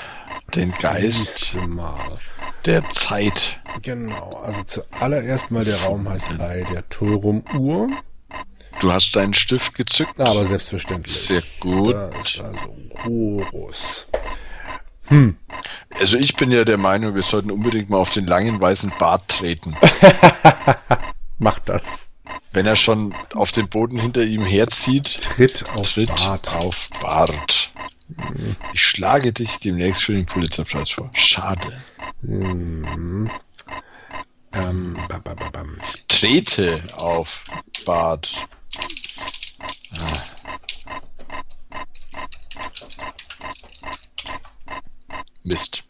den 0.55 0.73
Geist. 0.81 1.59
Mal 1.69 2.19
der 2.67 2.89
Zeit. 2.91 3.61
Genau, 3.83 4.43
also 4.45 4.63
zuallererst 4.65 5.51
mal 5.51 5.65
der 5.65 5.81
Raum 5.83 6.09
heißt 6.09 6.29
bei 6.39 6.67
der 6.71 6.89
Turmuhr. 6.89 7.89
Du 8.81 8.93
hast 8.93 9.15
deinen 9.15 9.35
Stift 9.35 9.75
gezückt. 9.75 10.21
Aber 10.21 10.45
selbstverständlich. 10.47 11.15
Sehr 11.15 11.43
gut. 11.61 11.95
Da 11.95 12.09
ist 12.21 12.39
also 12.39 12.75
Horus. 13.05 14.07
Hm. 15.05 15.37
Also 15.99 16.17
ich 16.17 16.37
bin 16.37 16.51
ja 16.51 16.65
der 16.65 16.79
Meinung, 16.79 17.15
wir 17.15 17.23
sollten 17.23 17.51
unbedingt 17.51 17.91
mal 17.91 17.99
auf 17.99 18.11
den 18.11 18.27
langen 18.27 18.61
weißen 18.61 18.93
Bart 18.99 19.29
treten. 19.29 19.77
Macht 21.39 21.69
das. 21.69 22.11
Wenn 22.53 22.67
er 22.67 22.77
schon 22.77 23.15
auf 23.35 23.53
den 23.53 23.69
Boden 23.69 23.99
hinter 23.99 24.23
ihm 24.23 24.45
herzieht, 24.45 25.19
tritt 25.21 25.69
auf 25.75 25.93
tritt 25.93 26.09
Bart. 26.09 26.55
Auf 26.55 26.89
Bart. 27.01 27.73
Ich 28.73 28.83
schlage 28.83 29.33
dich 29.33 29.59
demnächst 29.59 30.05
für 30.05 30.15
den 30.15 30.27
Pulitzerpreis 30.27 30.91
vor. 30.91 31.11
Schade. 31.15 31.83
Hm. 32.23 33.31
Ähm, 34.53 34.97
Trete 36.09 36.83
auf 36.97 37.45
Bart. 37.85 38.35
Ah. 39.97 40.23
Mist. 45.43 45.85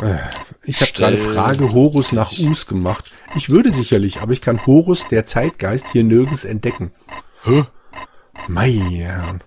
Äh, 0.00 0.18
ich 0.62 0.80
habe 0.80 0.92
gerade 0.92 1.18
Frage 1.18 1.72
Horus 1.72 2.12
nach 2.12 2.32
Us 2.38 2.66
gemacht. 2.66 3.12
Ich 3.34 3.48
würde 3.48 3.72
sicherlich, 3.72 4.20
aber 4.20 4.32
ich 4.32 4.40
kann 4.40 4.64
Horus, 4.66 5.08
der 5.08 5.26
Zeitgeist, 5.26 5.88
hier 5.88 6.04
nirgends 6.04 6.44
entdecken. 6.44 6.92
Hä? 7.42 7.64
Mein. 8.46 9.42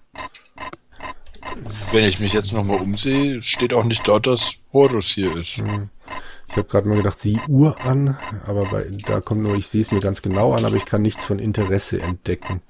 Wenn 1.92 2.06
ich 2.06 2.20
mich 2.20 2.34
jetzt 2.34 2.54
nochmal 2.54 2.80
umsehe, 2.80 3.42
steht 3.42 3.74
auch 3.74 3.84
nicht 3.84 4.08
dort, 4.08 4.28
dass 4.28 4.52
Horus 4.74 5.08
hier 5.08 5.36
ist. 5.36 5.58
Ich 5.58 6.58
habe 6.58 6.68
gerade 6.68 6.88
mal 6.88 6.98
gedacht, 6.98 7.20
sieh 7.20 7.40
Uhr 7.48 7.80
an, 7.82 8.18
aber 8.46 8.66
bei, 8.66 8.86
da 9.06 9.22
kommt 9.22 9.42
nur, 9.42 9.56
ich 9.56 9.68
sehe 9.68 9.82
es 9.82 9.92
mir 9.92 10.00
ganz 10.00 10.22
genau 10.22 10.54
an, 10.54 10.66
aber 10.66 10.76
ich 10.76 10.86
kann 10.86 11.02
nichts 11.02 11.24
von 11.24 11.40
Interesse 11.40 12.02
entdecken. 12.02 12.62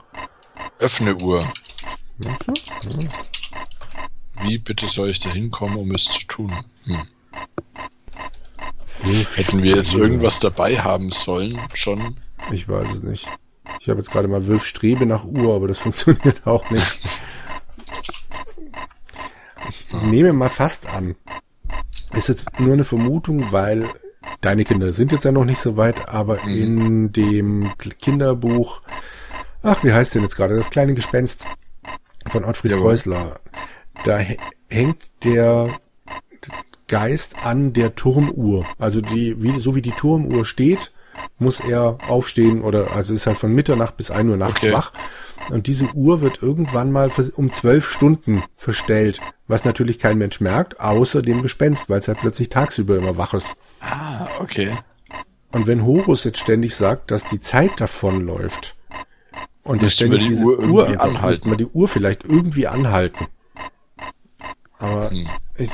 Öffne 0.80 1.16
Uhr. 1.16 1.52
Okay. 2.20 3.10
Wie 4.42 4.58
bitte 4.58 4.88
soll 4.88 5.10
ich 5.10 5.20
da 5.20 5.32
hinkommen, 5.32 5.78
um 5.78 5.94
es 5.94 6.06
zu 6.06 6.26
tun? 6.26 6.54
Hm. 6.86 7.08
Hätten 9.36 9.64
wir 9.64 9.78
jetzt 9.78 9.96
irgendwas 9.96 10.40
dabei 10.40 10.80
haben 10.80 11.12
sollen, 11.12 11.60
schon. 11.74 12.18
Ich 12.52 12.68
weiß 12.68 12.92
es 12.92 13.04
nicht. 13.04 13.28
Ich 13.80 13.90
habe 13.90 14.00
jetzt 14.00 14.12
gerade 14.12 14.28
mal 14.28 14.48
Wölf 14.48 14.66
Strebe 14.66 15.06
nach 15.06 15.24
Uhr, 15.24 15.56
aber 15.56 15.68
das 15.68 15.80
funktioniert 15.80 16.46
auch 16.46 16.70
nicht. 16.70 17.00
Nehme 20.02 20.34
mal 20.34 20.50
fast 20.50 20.88
an. 20.88 21.16
Ist 22.14 22.30
jetzt 22.30 22.60
nur 22.60 22.74
eine 22.74 22.84
Vermutung, 22.84 23.52
weil 23.52 23.88
deine 24.42 24.66
Kinder 24.66 24.94
sind 24.94 25.12
jetzt 25.12 25.26
ja 25.26 25.32
noch 25.32 25.46
nicht 25.46 25.62
so 25.62 25.78
weit, 25.78 26.10
aber 26.10 26.40
Mhm. 26.46 26.50
in 26.50 27.12
dem 27.14 27.72
Kinderbuch, 28.00 28.82
ach, 29.64 29.84
wie 29.84 29.94
heißt 29.94 30.16
denn 30.16 30.24
jetzt 30.24 30.36
gerade, 30.36 30.56
das 30.56 30.70
kleine 30.70 30.94
Gespenst 30.94 31.46
von 32.28 32.44
Ottfried 32.44 32.72
Jawohl. 32.72 32.84
Preußler, 32.92 33.40
da 34.04 34.18
hä- 34.20 34.38
hängt 34.70 35.10
der 35.24 35.80
Geist 36.88 37.36
an 37.46 37.72
der 37.74 37.96
Turmuhr. 37.96 38.66
Also 38.78 39.00
die, 39.02 39.42
wie, 39.42 39.60
so 39.60 39.76
wie 39.76 39.82
die 39.82 39.92
Turmuhr 39.92 40.44
steht, 40.44 40.92
muss 41.42 41.60
er 41.60 41.98
aufstehen 42.08 42.62
oder 42.62 42.92
also 42.92 43.14
ist 43.14 43.28
halt 43.28 43.38
von 43.38 43.54
Mitternacht 43.54 43.98
bis 43.98 44.12
1 44.12 44.30
Uhr 44.30 44.38
nachts 44.38 44.64
Okay. 44.64 44.72
wach. 44.74 44.94
Und 45.50 45.68
diese 45.68 45.86
Uhr 45.94 46.22
wird 46.22 46.42
irgendwann 46.42 46.92
mal 46.92 47.12
um 47.36 47.52
zwölf 47.52 47.90
Stunden 47.90 48.44
verstellt, 48.56 49.20
was 49.48 49.66
natürlich 49.66 50.00
kein 50.00 50.18
Mensch 50.18 50.40
merkt, 50.40 50.80
außer 50.80 51.22
dem 51.22 51.42
Gespenst, 51.42 51.90
weil 51.90 52.00
es 52.00 52.08
halt 52.08 52.20
plötzlich 52.20 52.50
tagsüber 52.50 52.98
immer 52.98 53.18
wach 53.18 53.34
ist. 53.34 53.56
Ah, 53.82 54.28
okay. 54.40 54.78
Und 55.52 55.68
wenn 55.68 55.86
Horus 55.86 56.24
jetzt 56.24 56.40
ständig 56.40 56.76
sagt, 56.76 57.12
dass 57.12 57.26
die 57.26 57.42
Zeit 57.42 57.72
davonläuft 57.82 58.76
und 59.64 59.82
wir 59.82 59.90
ständig 59.90 60.22
die 60.22 60.28
diese 60.30 60.46
Uhr 60.46 60.60
Uhr, 60.60 60.62
irgendwie 60.62 60.98
anhalten, 60.98 61.16
anhalten. 61.18 61.50
man 61.50 61.58
die 61.58 61.66
Uhr 61.66 61.88
vielleicht 61.88 62.24
irgendwie 62.24 62.68
anhalten. 62.68 63.28
Aber 64.78 65.10
Hm. 65.12 65.28
ich, 65.58 65.70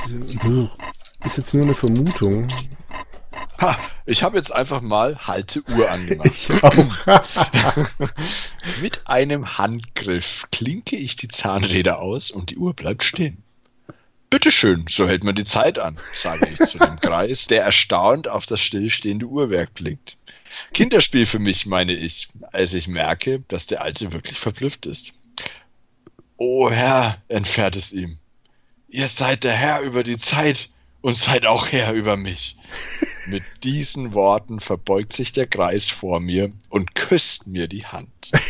ist 1.24 1.38
jetzt 1.38 1.54
nur 1.54 1.62
eine 1.64 1.74
Vermutung. 1.74 2.46
Ha, 3.60 3.76
ich 4.06 4.22
habe 4.22 4.36
jetzt 4.36 4.52
einfach 4.52 4.80
mal 4.80 5.26
Halte 5.26 5.62
Uhr 5.68 5.90
angemacht. 5.90 6.30
Ich 6.32 6.62
auch. 6.62 7.20
Mit 8.80 9.06
einem 9.06 9.58
Handgriff 9.58 10.46
klinke 10.52 10.96
ich 10.96 11.16
die 11.16 11.28
Zahnräder 11.28 11.98
aus 11.98 12.30
und 12.30 12.50
die 12.50 12.56
Uhr 12.56 12.74
bleibt 12.74 13.02
stehen. 13.02 13.42
Bitteschön, 14.30 14.84
so 14.88 15.08
hält 15.08 15.24
man 15.24 15.34
die 15.34 15.44
Zeit 15.44 15.78
an, 15.78 15.98
sage 16.14 16.48
ich 16.48 16.68
zu 16.68 16.78
dem 16.78 17.00
Kreis, 17.00 17.46
der 17.46 17.62
erstaunt 17.62 18.28
auf 18.28 18.44
das 18.44 18.60
stillstehende 18.60 19.26
Uhrwerk 19.26 19.72
blickt. 19.74 20.18
Kinderspiel 20.74 21.26
für 21.26 21.38
mich, 21.38 21.66
meine 21.66 21.94
ich, 21.94 22.28
als 22.52 22.74
ich 22.74 22.88
merke, 22.88 23.42
dass 23.48 23.66
der 23.66 23.82
Alte 23.82 24.12
wirklich 24.12 24.38
verblüfft 24.38 24.86
ist. 24.86 25.12
O 26.36 26.70
Herr, 26.70 27.22
entfährt 27.28 27.74
es 27.76 27.92
ihm. 27.92 28.18
Ihr 28.88 29.08
seid 29.08 29.44
der 29.44 29.52
Herr 29.52 29.80
über 29.80 30.04
die 30.04 30.18
Zeit 30.18 30.68
und 31.00 31.16
seid 31.16 31.46
auch 31.46 31.68
Herr 31.68 31.92
über 31.92 32.16
mich. 32.16 32.56
Mit 33.28 33.42
diesen 33.62 34.14
Worten 34.14 34.60
verbeugt 34.60 35.12
sich 35.12 35.32
der 35.32 35.46
Greis 35.46 35.88
vor 35.90 36.20
mir 36.20 36.50
und 36.68 36.94
küsst 36.94 37.46
mir 37.46 37.68
die 37.68 37.86
Hand. 37.86 38.30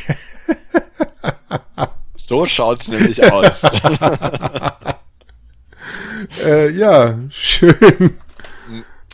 So 2.20 2.46
schaut's 2.46 2.88
nämlich 2.88 3.22
aus. 3.32 3.62
äh, 6.42 6.68
ja, 6.70 7.16
schön. 7.30 8.18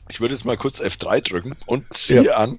Ich 0.09 0.21
würde 0.21 0.35
jetzt 0.35 0.47
mal 0.47 0.57
kurz 0.57 0.81
F3 0.81 1.21
drücken 1.21 1.55
und 1.67 1.85
ziehe 1.95 2.25
Ja. 2.25 2.37
an. 2.39 2.59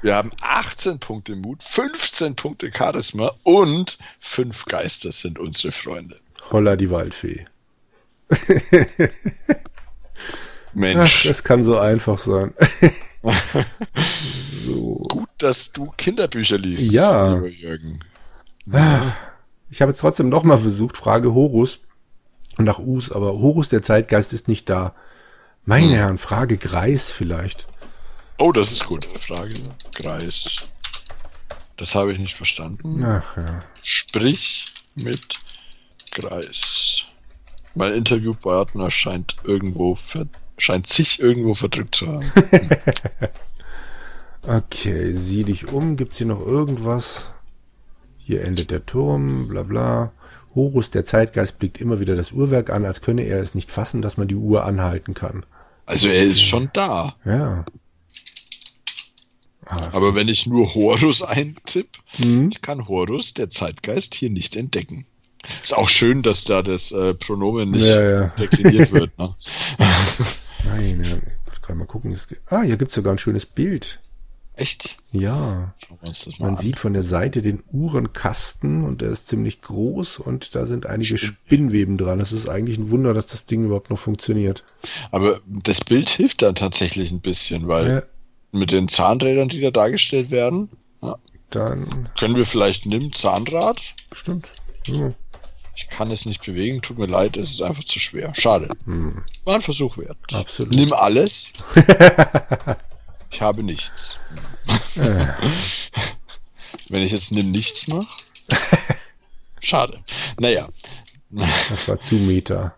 Wir 0.00 0.14
haben 0.14 0.32
18 0.40 1.00
Punkte 1.00 1.36
Mut, 1.36 1.62
15 1.62 2.34
Punkte 2.34 2.72
Charisma 2.74 3.32
und 3.42 3.98
5 4.20 4.64
Geister 4.64 5.12
sind 5.12 5.38
unsere 5.38 5.70
Freunde. 5.70 6.18
Holla 6.50 6.74
die 6.76 6.90
Waldfee. 6.90 7.44
Ach, 10.72 10.76
Mensch, 10.76 11.24
das 11.24 11.44
kann 11.44 11.62
so 11.62 11.78
einfach 11.78 12.18
sein. 12.18 12.52
so. 14.64 15.06
gut, 15.08 15.28
dass 15.38 15.72
du 15.72 15.92
Kinderbücher 15.96 16.58
liest, 16.58 16.92
Ja. 16.92 17.34
lieber 17.34 17.48
Jürgen. 17.48 18.00
Ah, 18.72 19.12
Ich 19.70 19.80
habe 19.80 19.90
jetzt 19.92 20.00
trotzdem 20.00 20.28
noch 20.28 20.44
mal 20.44 20.58
versucht, 20.58 20.96
Frage 20.96 21.32
Horus 21.34 21.78
nach 22.58 22.78
Us, 22.78 23.10
aber 23.10 23.32
Horus, 23.32 23.68
der 23.70 23.82
Zeitgeist, 23.82 24.32
ist 24.32 24.46
nicht 24.48 24.68
da. 24.68 24.94
Meine 25.64 25.86
Hm. 25.88 25.94
Herren, 25.94 26.18
Frage 26.18 26.58
Greis 26.58 27.10
vielleicht. 27.10 27.66
Oh, 28.38 28.52
das 28.52 28.70
ist 28.72 28.84
gut. 28.86 29.08
Frage 29.26 29.54
Kreis. 29.94 30.56
Das 31.76 31.94
habe 31.94 32.12
ich 32.12 32.18
nicht 32.18 32.34
verstanden. 32.36 33.02
Ach 33.04 33.36
ja. 33.36 33.60
Sprich 33.82 34.66
mit 34.94 35.22
Kreis. 36.10 37.02
Mein 37.74 37.94
Interviewpartner 37.94 38.90
scheint 38.90 39.36
irgendwo 39.44 39.94
ver 39.94 40.26
scheint 40.62 40.86
sich 40.88 41.18
irgendwo 41.20 41.54
verdrückt 41.54 41.94
zu 41.96 42.06
haben. 42.08 42.30
Okay, 44.44 45.12
sieh 45.14 45.44
dich 45.44 45.68
um. 45.72 45.96
Gibt's 45.96 46.18
hier 46.18 46.26
noch 46.26 46.44
irgendwas? 46.44 47.30
Hier 48.18 48.42
endet 48.42 48.72
der 48.72 48.84
Turm, 48.84 49.46
bla 49.46 49.62
bla. 49.62 50.12
Horus, 50.56 50.90
der 50.90 51.04
Zeitgeist, 51.04 51.60
blickt 51.60 51.80
immer 51.80 52.00
wieder 52.00 52.16
das 52.16 52.32
Uhrwerk 52.32 52.70
an, 52.70 52.84
als 52.84 53.00
könne 53.02 53.22
er 53.22 53.40
es 53.40 53.54
nicht 53.54 53.70
fassen, 53.70 54.02
dass 54.02 54.16
man 54.16 54.26
die 54.28 54.34
Uhr 54.34 54.64
anhalten 54.64 55.14
kann. 55.14 55.46
Also 55.86 56.08
er 56.08 56.24
ist 56.24 56.42
schon 56.42 56.70
da. 56.72 57.14
Ja. 57.24 57.64
Aber, 59.64 59.94
Aber 59.94 60.14
wenn 60.16 60.26
ich 60.28 60.46
nur 60.46 60.74
Horus 60.74 61.22
eintipp, 61.22 61.88
Hm? 62.16 62.48
ich 62.52 62.60
kann 62.62 62.88
Horus, 62.88 63.34
der 63.34 63.48
Zeitgeist, 63.48 64.14
hier 64.16 64.30
nicht 64.30 64.56
entdecken. 64.56 65.06
Ist 65.62 65.76
auch 65.76 65.88
schön, 65.88 66.22
dass 66.22 66.42
da 66.44 66.62
das 66.62 66.90
äh, 66.92 67.14
Pronomen 67.14 67.70
nicht 67.70 67.84
Ja, 67.86 68.00
ja. 68.02 68.26
dekliniert 68.38 68.90
wird. 68.92 69.16
Ne? 69.18 69.34
Meine 70.64 71.04
Herren, 71.04 71.22
ich 71.52 71.62
gerade 71.62 71.78
mal 71.78 71.86
gucken. 71.86 72.12
Es 72.12 72.26
ah, 72.46 72.62
hier 72.62 72.76
gibt's 72.76 72.94
sogar 72.94 73.12
ein 73.12 73.18
schönes 73.18 73.46
Bild. 73.46 74.00
Echt? 74.54 74.98
Ja. 75.12 75.74
Man 76.38 76.50
an. 76.50 76.56
sieht 76.56 76.78
von 76.78 76.92
der 76.92 77.02
Seite 77.02 77.40
den 77.40 77.62
Uhrenkasten 77.72 78.84
und 78.84 79.00
der 79.00 79.10
ist 79.10 79.28
ziemlich 79.28 79.62
groß 79.62 80.18
und 80.18 80.54
da 80.54 80.66
sind 80.66 80.84
einige 80.86 81.16
Spinnweben 81.16 81.96
dran. 81.96 82.20
Es 82.20 82.32
ist 82.32 82.50
eigentlich 82.50 82.78
ein 82.78 82.90
Wunder, 82.90 83.14
dass 83.14 83.26
das 83.26 83.46
Ding 83.46 83.64
überhaupt 83.64 83.88
noch 83.88 83.98
funktioniert. 83.98 84.62
Aber 85.10 85.40
das 85.46 85.82
Bild 85.82 86.10
hilft 86.10 86.42
dann 86.42 86.54
tatsächlich 86.54 87.10
ein 87.12 87.20
bisschen, 87.20 87.66
weil 87.66 87.88
Ja, 87.88 88.02
mit 88.52 88.72
den 88.72 88.88
Zahnrädern, 88.88 89.48
die 89.48 89.60
da 89.60 89.70
dargestellt 89.70 90.30
werden, 90.30 90.68
ja, 91.02 91.16
dann 91.48 92.10
können 92.18 92.36
wir 92.36 92.44
vielleicht 92.44 92.84
nimm 92.84 93.12
Zahnrad. 93.14 93.80
stimmt. 94.12 94.52
Ja. 94.86 95.14
Ich 95.74 95.88
kann 95.88 96.10
es 96.10 96.26
nicht 96.26 96.44
bewegen, 96.44 96.82
tut 96.82 96.98
mir 96.98 97.06
leid, 97.06 97.36
es 97.36 97.50
ist 97.50 97.62
einfach 97.62 97.84
zu 97.84 97.98
schwer. 97.98 98.34
Schade. 98.34 98.68
Hm, 98.84 99.24
War 99.44 99.54
ein 99.56 99.62
Versuch 99.62 99.96
wert. 99.96 100.18
absolut. 100.32 100.74
Nimm 100.74 100.92
alles. 100.92 101.48
ich 103.30 103.40
habe 103.40 103.62
nichts. 103.62 104.16
Wenn 106.88 107.02
ich 107.02 107.12
jetzt 107.12 107.32
nimm 107.32 107.50
nichts 107.50 107.86
mache. 107.88 108.06
Schade. 109.60 110.00
Naja. 110.38 110.68
das 111.30 111.88
war 111.88 112.00
zu 112.00 112.16
Meter. 112.16 112.74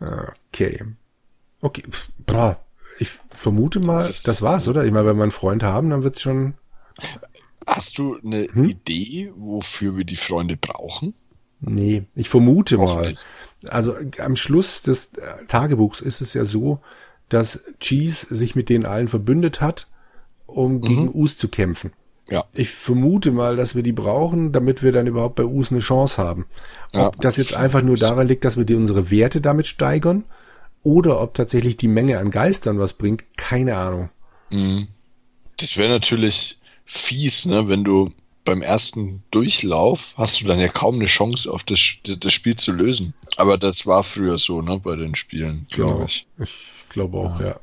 Okay. 0.00 0.82
Okay. 1.60 1.82
Bra. 2.26 2.60
Ich 2.98 3.08
vermute 3.30 3.80
mal, 3.80 4.06
Das- 4.06 4.22
das 4.22 4.42
war's, 4.42 4.68
oder? 4.68 4.84
Ich 4.84 4.92
meine, 4.92 5.06
wenn 5.06 5.16
wir 5.16 5.22
einen 5.24 5.32
Freund 5.32 5.62
haben, 5.62 5.90
dann 5.90 6.04
wird's 6.04 6.20
schon. 6.20 6.54
Hast 7.66 7.98
du 7.98 8.18
eine 8.22 8.46
Hm? 8.52 8.64
Idee, 8.68 9.32
wofür 9.36 9.96
wir 9.96 10.04
die 10.04 10.16
Freunde 10.16 10.56
brauchen? 10.56 11.14
Nee, 11.62 12.04
ich 12.14 12.28
vermute 12.28 12.76
mal. 12.76 13.16
Also 13.68 13.94
am 14.18 14.36
Schluss 14.36 14.82
des 14.82 15.12
äh, 15.14 15.44
Tagebuchs 15.46 16.00
ist 16.00 16.20
es 16.20 16.34
ja 16.34 16.44
so, 16.44 16.80
dass 17.28 17.60
Cheese 17.80 18.34
sich 18.34 18.54
mit 18.54 18.68
denen 18.68 18.84
allen 18.84 19.08
verbündet 19.08 19.60
hat, 19.60 19.86
um 20.46 20.80
gegen 20.80 21.14
Us 21.14 21.38
zu 21.38 21.48
kämpfen. 21.48 21.92
Ja. 22.28 22.44
Ich 22.52 22.70
vermute 22.70 23.30
mal, 23.30 23.56
dass 23.56 23.74
wir 23.74 23.82
die 23.82 23.92
brauchen, 23.92 24.52
damit 24.52 24.82
wir 24.82 24.92
dann 24.92 25.06
überhaupt 25.06 25.36
bei 25.36 25.44
Us 25.44 25.70
eine 25.70 25.80
Chance 25.80 26.20
haben. 26.22 26.46
Ob 26.92 26.94
Ja. 26.94 27.10
das 27.20 27.36
jetzt 27.36 27.54
einfach 27.54 27.82
nur 27.82 27.96
daran 27.96 28.26
liegt, 28.28 28.44
dass 28.44 28.56
wir 28.56 28.64
die 28.64 28.74
unsere 28.74 29.10
Werte 29.10 29.40
damit 29.40 29.66
steigern 29.66 30.24
oder 30.82 31.20
ob 31.20 31.34
tatsächlich 31.34 31.76
die 31.76 31.88
Menge 31.88 32.18
an 32.18 32.30
Geistern 32.30 32.78
was 32.78 32.92
bringt, 32.94 33.24
keine 33.36 33.76
Ahnung. 33.76 34.10
Mhm. 34.50 34.88
Das 35.58 35.76
wäre 35.76 35.90
natürlich 35.90 36.58
fies, 36.84 37.44
ne, 37.44 37.68
wenn 37.68 37.84
du 37.84 38.10
beim 38.44 38.62
ersten 38.62 39.22
Durchlauf 39.30 40.14
hast 40.16 40.40
du 40.40 40.46
dann 40.46 40.58
ja 40.58 40.68
kaum 40.68 40.96
eine 40.96 41.06
Chance, 41.06 41.50
auf 41.50 41.62
das, 41.64 41.78
das 42.04 42.32
Spiel 42.32 42.56
zu 42.56 42.72
lösen. 42.72 43.14
Aber 43.36 43.56
das 43.58 43.86
war 43.86 44.02
früher 44.04 44.36
so, 44.38 44.62
ne, 44.62 44.80
bei 44.82 44.96
den 44.96 45.14
Spielen, 45.14 45.66
glaube 45.70 45.92
Genau. 45.94 46.04
ich. 46.06 46.26
Ich 46.40 46.54
glaube 46.88 47.18
auch, 47.18 47.40
ja. 47.40 47.56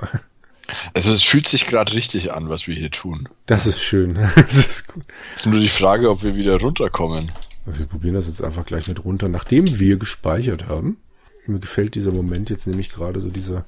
Also 0.93 1.11
es 1.11 1.23
fühlt 1.23 1.47
sich 1.47 1.65
gerade 1.67 1.93
richtig 1.93 2.31
an, 2.31 2.49
was 2.49 2.67
wir 2.67 2.75
hier 2.75 2.91
tun. 2.91 3.27
Das 3.45 3.65
ist 3.65 3.81
schön. 3.81 4.15
Das 4.35 4.55
ist 4.55 4.87
gut. 4.93 5.03
Es 5.35 5.41
ist 5.41 5.51
nur 5.51 5.59
die 5.59 5.67
Frage, 5.67 6.09
ob 6.09 6.23
wir 6.23 6.35
wieder 6.35 6.59
runterkommen. 6.59 7.31
Wir 7.65 7.85
probieren 7.85 8.15
das 8.15 8.27
jetzt 8.27 8.43
einfach 8.43 8.65
gleich 8.65 8.87
mit 8.87 9.03
runter, 9.03 9.27
nachdem 9.29 9.79
wir 9.79 9.97
gespeichert 9.97 10.67
haben. 10.67 10.97
Mir 11.45 11.59
gefällt 11.59 11.95
dieser 11.95 12.11
Moment 12.11 12.49
jetzt 12.49 12.67
nämlich 12.67 12.89
gerade 12.91 13.21
so 13.21 13.29
dieser 13.29 13.65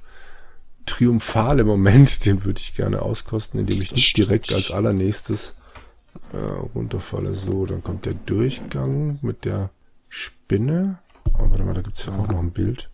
triumphale 0.86 1.63
Moment, 1.63 2.26
den 2.26 2.45
würde 2.45 2.60
ich 2.60 2.76
gerne 2.76 3.02
auskosten, 3.02 3.60
indem 3.60 3.82
ich 3.82 4.13
direkt 4.13 4.54
als 4.54 4.71
allernächstes 4.71 5.56
äh, 6.34 6.38
runterfalle. 6.38 7.34
So, 7.34 7.65
dann 7.65 7.84
kommt 7.84 8.06
der 8.06 8.13
Durchgang 8.13 9.20
mit 9.22 9.46
der 9.46 9.70
Spinne. 10.10 11.00
Oh, 11.34 11.50
warte 11.50 11.63
mal, 11.63 11.74
da 11.74 11.82
gibt's 11.82 12.06
ja 12.06 12.13
auch 12.17 12.28
noch 12.28 12.39
ein 12.39 12.52
Bild. 12.52 12.89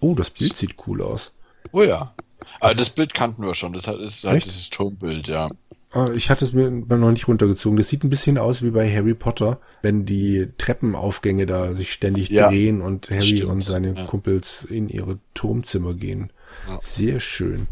Oh, 0.00 0.14
das 0.14 0.30
Bild 0.30 0.56
sieht 0.56 0.76
cool 0.86 1.02
aus. 1.02 1.32
Oh 1.72 1.82
ja. 1.82 2.14
Aber 2.60 2.74
das 2.74 2.90
Bild 2.90 3.14
kannten 3.14 3.44
wir 3.44 3.54
schon. 3.54 3.72
Das 3.72 3.86
ist 3.86 4.24
halt 4.24 4.44
dieses 4.44 4.68
Turmbild, 4.70 5.28
ja. 5.28 5.48
Ah, 5.92 6.10
ich 6.14 6.30
hatte 6.30 6.44
es 6.44 6.54
mir 6.54 6.70
noch 6.70 7.10
nicht 7.10 7.28
runtergezogen. 7.28 7.76
Das 7.76 7.88
sieht 7.88 8.02
ein 8.02 8.08
bisschen 8.10 8.38
aus 8.38 8.62
wie 8.62 8.70
bei 8.70 8.90
Harry 8.90 9.14
Potter, 9.14 9.60
wenn 9.82 10.06
die 10.06 10.48
Treppenaufgänge 10.56 11.44
da 11.44 11.74
sich 11.74 11.92
ständig 11.92 12.30
ja, 12.30 12.48
drehen 12.48 12.80
und 12.80 13.10
Harry 13.10 13.36
stimmt, 13.36 13.50
und 13.50 13.62
seine 13.62 13.94
ja. 13.94 14.06
Kumpels 14.06 14.64
in 14.64 14.88
ihre 14.88 15.18
Turmzimmer 15.34 15.92
gehen. 15.94 16.30
Ja. 16.66 16.78
Sehr 16.82 17.20
schön. 17.20 17.68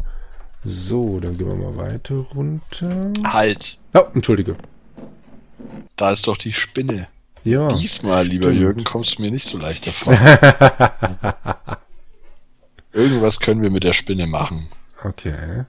So, 0.63 1.19
dann 1.19 1.37
gehen 1.37 1.47
wir 1.47 1.55
mal 1.55 1.77
weiter 1.77 2.15
runter. 2.15 3.11
Halt. 3.23 3.79
Oh, 3.95 4.05
entschuldige. 4.13 4.55
Da 5.95 6.11
ist 6.11 6.27
doch 6.27 6.37
die 6.37 6.53
Spinne. 6.53 7.07
Ja. 7.43 7.73
Diesmal, 7.73 8.27
lieber 8.27 8.49
stimmt. 8.49 8.59
Jürgen, 8.59 8.83
kommst 8.83 9.17
du 9.17 9.23
mir 9.23 9.31
nicht 9.31 9.47
so 9.47 9.57
leicht 9.57 9.87
davon. 9.87 10.13
Irgendwas 12.93 13.39
können 13.39 13.61
wir 13.61 13.71
mit 13.71 13.83
der 13.83 13.93
Spinne 13.93 14.27
machen. 14.27 14.67
Okay. 15.03 15.65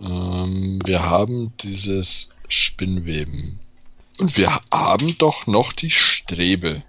Ähm, 0.00 0.78
wir 0.84 1.02
haben 1.02 1.52
dieses 1.62 2.30
Spinnweben. 2.48 3.60
Und 4.18 4.36
wir 4.36 4.60
haben 4.70 5.16
doch 5.18 5.46
noch 5.46 5.72
die 5.72 5.90
Strebe. 5.90 6.82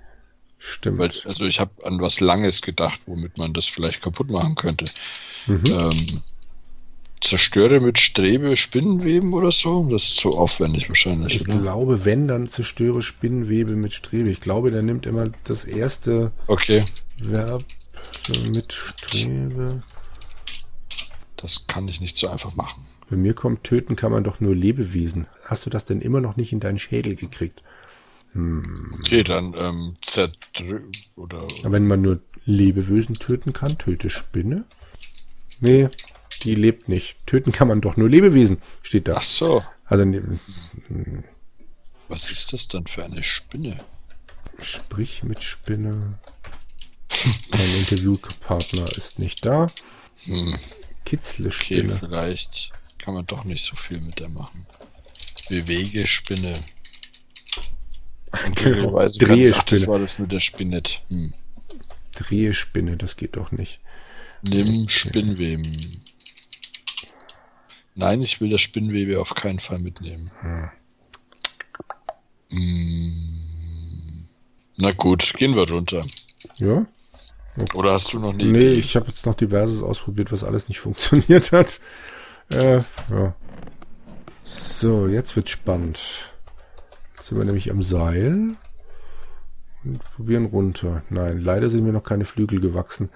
Stimmt. 0.60 1.00
Weil, 1.00 1.10
also 1.26 1.46
ich 1.46 1.60
habe 1.60 1.72
an 1.86 2.02
was 2.02 2.20
Langes 2.20 2.62
gedacht, 2.62 3.00
womit 3.06 3.38
man 3.38 3.54
das 3.54 3.66
vielleicht 3.66 4.02
kaputt 4.02 4.30
machen 4.30 4.56
könnte. 4.56 4.86
Mhm. 5.48 5.64
Ähm, 5.66 6.24
zerstöre 7.22 7.80
mit 7.80 8.00
Strebe 8.00 8.58
Spinnenweben 8.58 9.34
oder 9.34 9.52
so? 9.52 9.88
Das 9.90 10.04
ist 10.04 10.18
zu 10.18 10.32
aufwendig 10.38 10.90
wahrscheinlich. 10.90 11.36
Ich 11.36 11.48
oder? 11.48 11.60
glaube, 11.60 12.06
wenn, 12.06 12.28
dann 12.28 12.50
zerstöre 12.50 13.02
Spinnenwebe 13.02 13.76
mit 13.76 13.94
Strebe. 13.94 14.30
Ich 14.30 14.42
glaube, 14.42 14.72
der 14.72 14.82
nimmt 14.82 15.06
immer 15.06 15.30
das 15.46 15.64
erste 15.64 16.32
okay. 16.48 16.86
Verb 17.18 17.64
so 18.26 18.40
mit 18.40 18.74
Strebe. 18.74 19.82
Das 21.38 21.68
kann 21.68 21.88
ich 21.88 22.02
nicht 22.02 22.18
so 22.18 22.28
einfach 22.28 22.56
machen. 22.56 22.86
Bei 23.10 23.16
mir 23.16 23.34
kommt, 23.34 23.64
töten 23.64 23.96
kann 23.96 24.12
man 24.12 24.24
doch 24.24 24.40
nur 24.40 24.56
Lebewesen. 24.56 25.28
Hast 25.46 25.66
du 25.66 25.70
das 25.70 25.86
denn 25.86 26.02
immer 26.02 26.22
noch 26.22 26.38
nicht 26.38 26.54
in 26.54 26.60
deinen 26.60 26.80
Schädel 26.80 27.16
gekriegt? 27.16 27.62
Hm. 28.34 28.96
Okay, 29.00 29.24
dann 29.24 29.54
ähm, 29.58 29.98
zerdrü 30.02 30.84
oder. 31.16 31.48
Wenn 31.64 31.88
man 31.88 32.02
nur 32.02 32.22
Lebewesen 32.46 33.16
töten 33.16 33.54
kann, 33.54 33.78
töte 33.78 34.10
Spinne? 34.10 34.64
Nee, 35.60 35.90
die 36.44 36.56
lebt 36.56 36.90
nicht. 36.90 37.16
Töten 37.26 37.52
kann 37.52 37.68
man 37.68 37.82
doch 37.82 37.98
nur 37.98 38.10
Lebewesen, 38.10 38.62
steht 38.82 39.08
da. 39.08 39.16
Ach 39.18 39.24
so. 39.24 39.64
Also, 39.86 40.06
ne. 40.06 40.40
Was 42.08 42.30
ist 42.30 42.54
das 42.54 42.68
dann 42.68 42.88
für 42.88 43.06
eine 43.06 43.24
Spinne? 43.24 43.78
Sprich 44.62 45.24
mit 45.24 45.44
Spinne. 45.44 46.20
mein 47.52 47.76
Interviewpartner 47.76 48.96
ist 48.98 49.20
nicht 49.20 49.46
da. 49.46 49.72
Hm. 50.24 50.58
Kitzle 51.06 51.52
Spinne. 51.52 51.96
Okay, 51.96 52.06
vielleicht 52.08 52.70
kann 53.00 53.14
man 53.14 53.26
doch 53.26 53.44
nicht 53.44 53.66
so 53.66 53.76
viel 53.76 54.00
mit 54.00 54.20
der 54.20 54.30
machen. 54.30 54.66
Bewegespinne. 55.50 56.64
Genau. 58.56 59.08
Drehespinne. 59.10 59.82
Das 59.82 59.90
war 59.90 60.00
das 60.00 60.20
mit 60.20 60.32
der 60.32 60.40
Spinnet. 60.40 61.02
Hm. 61.10 61.34
Drehespinne, 62.16 62.98
das 62.98 63.18
geht 63.18 63.36
doch 63.36 63.52
nicht. 63.52 63.80
Nimm. 64.42 64.88
Spinnweben. 64.90 66.02
Nein, 67.96 68.22
ich 68.22 68.40
will 68.40 68.50
das 68.50 68.62
Spinnwebe 68.62 69.20
auf 69.20 69.36
keinen 69.36 69.60
Fall 69.60 69.80
mitnehmen. 69.80 70.32
Hm. 70.42 70.70
Hm. 72.50 74.28
Na 74.78 74.92
gut, 74.92 75.34
gehen 75.38 75.56
wir 75.56 75.70
runter. 75.70 76.06
Ja. 76.58 76.86
Okay. 77.58 77.78
Oder 77.78 77.94
hast 77.94 78.14
du 78.14 78.20
noch 78.20 78.34
nie? 78.34 78.46
Nee, 78.46 78.74
ich 78.74 78.96
habe 78.96 79.08
jetzt 79.08 79.26
noch 79.26 79.36
diverses 79.36 79.84
ausprobiert, 79.84 80.32
was 80.32 80.44
alles 80.44 80.70
nicht 80.70 80.80
funktioniert 80.80 81.52
hat. 81.52 81.82
Äh, 82.50 82.78
ja. 83.10 83.36
So, 84.44 85.08
jetzt 85.08 85.36
wird 85.36 85.50
spannend. 85.50 86.32
Jetzt 87.16 87.28
sind 87.28 87.38
wir 87.38 87.46
nämlich 87.46 87.70
am 87.70 87.84
Seil. 87.84 88.56
Und 89.84 90.04
probieren 90.16 90.46
runter. 90.46 91.02
Nein, 91.10 91.40
leider 91.40 91.70
sind 91.70 91.84
mir 91.84 91.92
noch 91.92 92.04
keine 92.04 92.26
Flügel 92.26 92.60
gewachsen. 92.60 93.10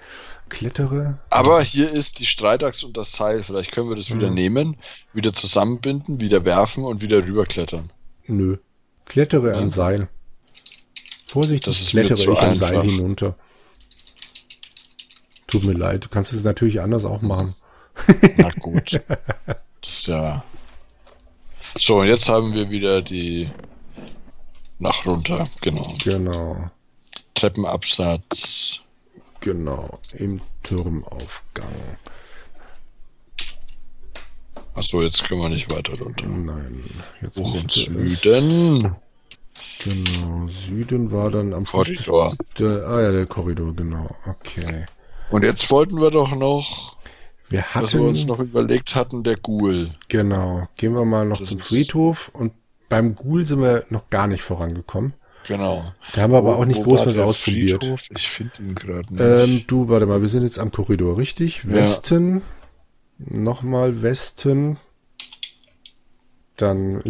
Klettere. 0.50 1.20
Aber 1.30 1.62
hier 1.62 1.92
ist 1.92 2.20
die 2.20 2.26
Streitachs 2.26 2.84
und 2.84 2.98
das 2.98 3.12
Seil. 3.12 3.44
Vielleicht 3.44 3.72
können 3.72 3.90
wir 3.90 3.96
das 3.96 4.10
wieder 4.10 4.30
mhm. 4.30 4.34
nehmen, 4.34 4.78
wieder 5.14 5.34
zusammenbinden, 5.34 6.20
wieder 6.20 6.44
werfen 6.44 6.84
und 6.84 7.02
wieder 7.02 7.24
rüberklettern. 7.24 7.92
Nö. 8.26 8.58
Klettere 9.06 9.52
ja. 9.52 9.58
an 9.58 9.70
Seil. 9.70 10.08
Vorsichtig, 11.28 11.88
klettere 11.90 12.32
ich 12.32 12.40
am 12.40 12.56
Seil 12.56 12.82
hinunter. 12.82 13.36
Tut 15.48 15.64
mir 15.66 15.74
leid, 15.74 16.06
du 16.06 16.10
kannst 16.10 16.34
es 16.34 16.44
natürlich 16.44 16.82
anders 16.82 17.06
auch 17.06 17.22
machen. 17.22 17.56
Na 18.38 18.50
gut. 18.60 19.02
Das 19.82 20.00
ist 20.00 20.08
ja. 20.08 20.44
So, 21.78 22.00
und 22.00 22.08
jetzt 22.08 22.28
haben 22.28 22.54
wir 22.54 22.72
wieder 22.72 23.04
die 23.04 23.52
nach 24.80 25.06
runter, 25.06 25.50
genau. 25.62 25.94
Genau. 26.04 26.70
Treppenabsatz. 27.34 28.80
Genau, 29.42 30.00
im 30.14 30.42
Turmaufgang. 30.64 31.68
Achso, 34.74 35.02
jetzt 35.02 35.24
können 35.24 35.42
wir 35.42 35.50
nicht 35.50 35.70
weiter 35.70 35.98
runter. 36.00 36.26
Nein, 36.26 36.84
jetzt 37.22 37.40
Hoch 37.40 37.54
und 37.54 37.72
Süden. 37.72 38.96
Genau, 39.80 40.48
Süden 40.48 41.12
war 41.12 41.30
dann 41.32 41.54
am 41.54 41.66
Korridor. 41.66 42.36
Der, 42.60 42.88
ah 42.88 43.02
ja, 43.02 43.12
der 43.12 43.26
Korridor, 43.26 43.74
genau. 43.74 44.14
Okay. 44.26 44.86
Und 45.30 45.44
jetzt 45.44 45.70
wollten 45.72 46.02
wir 46.02 46.12
doch 46.12 46.36
noch, 46.36 46.98
wir 47.50 47.64
hatten, 47.64 47.84
was 47.84 47.94
wir 47.94 48.02
uns 48.02 48.26
noch 48.26 48.40
überlegt 48.40 48.96
hatten, 48.96 49.24
der 49.24 49.38
Ghoul. 49.38 49.92
Genau. 50.08 50.68
Gehen 50.76 50.94
wir 50.94 51.06
mal 51.06 51.26
noch 51.26 51.40
das 51.40 51.50
zum 51.50 51.60
Friedhof 51.60 52.30
und 52.34 52.52
beim 52.90 53.16
Ghoul 53.16 53.46
sind 53.46 53.62
wir 53.62 53.86
noch 53.90 54.08
gar 54.10 54.28
nicht 54.28 54.42
vorangekommen. 54.42 55.14
Genau. 55.48 55.84
Da 56.14 56.22
haben 56.22 56.34
wir 56.34 56.40
aber 56.40 56.58
auch 56.58 56.66
nicht 56.66 56.84
groß 56.84 57.06
was 57.06 57.18
ausprobiert. 57.18 57.84
Friedhof? 57.84 58.02
Ich 58.16 58.28
finde 58.28 58.54
ihn 58.60 58.76
gerade 58.76 59.14
nicht. 59.14 59.22
Ähm, 59.22 59.64
du, 59.68 59.90
warte 59.90 60.06
mal, 60.06 60.22
wir 60.22 60.30
sind 60.30 60.44
jetzt 60.44 60.58
am 60.58 60.72
Korridor, 60.72 61.18
richtig? 61.18 61.64
Ja. 61.64 61.74
Westen. 61.74 62.42
Nochmal 63.18 64.02
Westen. 64.02 64.78
Dann 66.58 67.02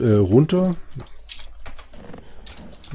äh, 0.00 0.04
runter. 0.04 0.76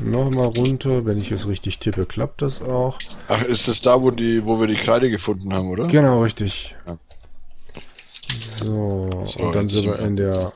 Nochmal 0.02 0.48
runter. 0.48 1.06
Wenn 1.06 1.18
ich 1.18 1.32
es 1.32 1.48
richtig 1.48 1.80
tippe, 1.80 2.06
klappt 2.06 2.42
das 2.42 2.62
auch. 2.62 3.00
Ach, 3.28 3.44
ist 3.44 3.68
das 3.68 3.82
da, 3.82 4.02
wo, 4.02 4.12
die, 4.12 4.46
wo 4.46 4.60
wir 4.60 4.68
die 4.68 4.76
Kreide 4.76 5.10
gefunden 5.10 5.54
haben, 5.54 5.70
oder? 5.70 5.88
Genau, 5.88 6.24
richtig. 6.24 6.76
Ja. 6.86 6.98
So, 8.58 9.24
so, 9.26 9.40
und 9.40 9.56
dann 9.56 9.70
sind 9.70 9.86
wir 9.86 10.00
in 10.00 10.18
der 10.18 10.54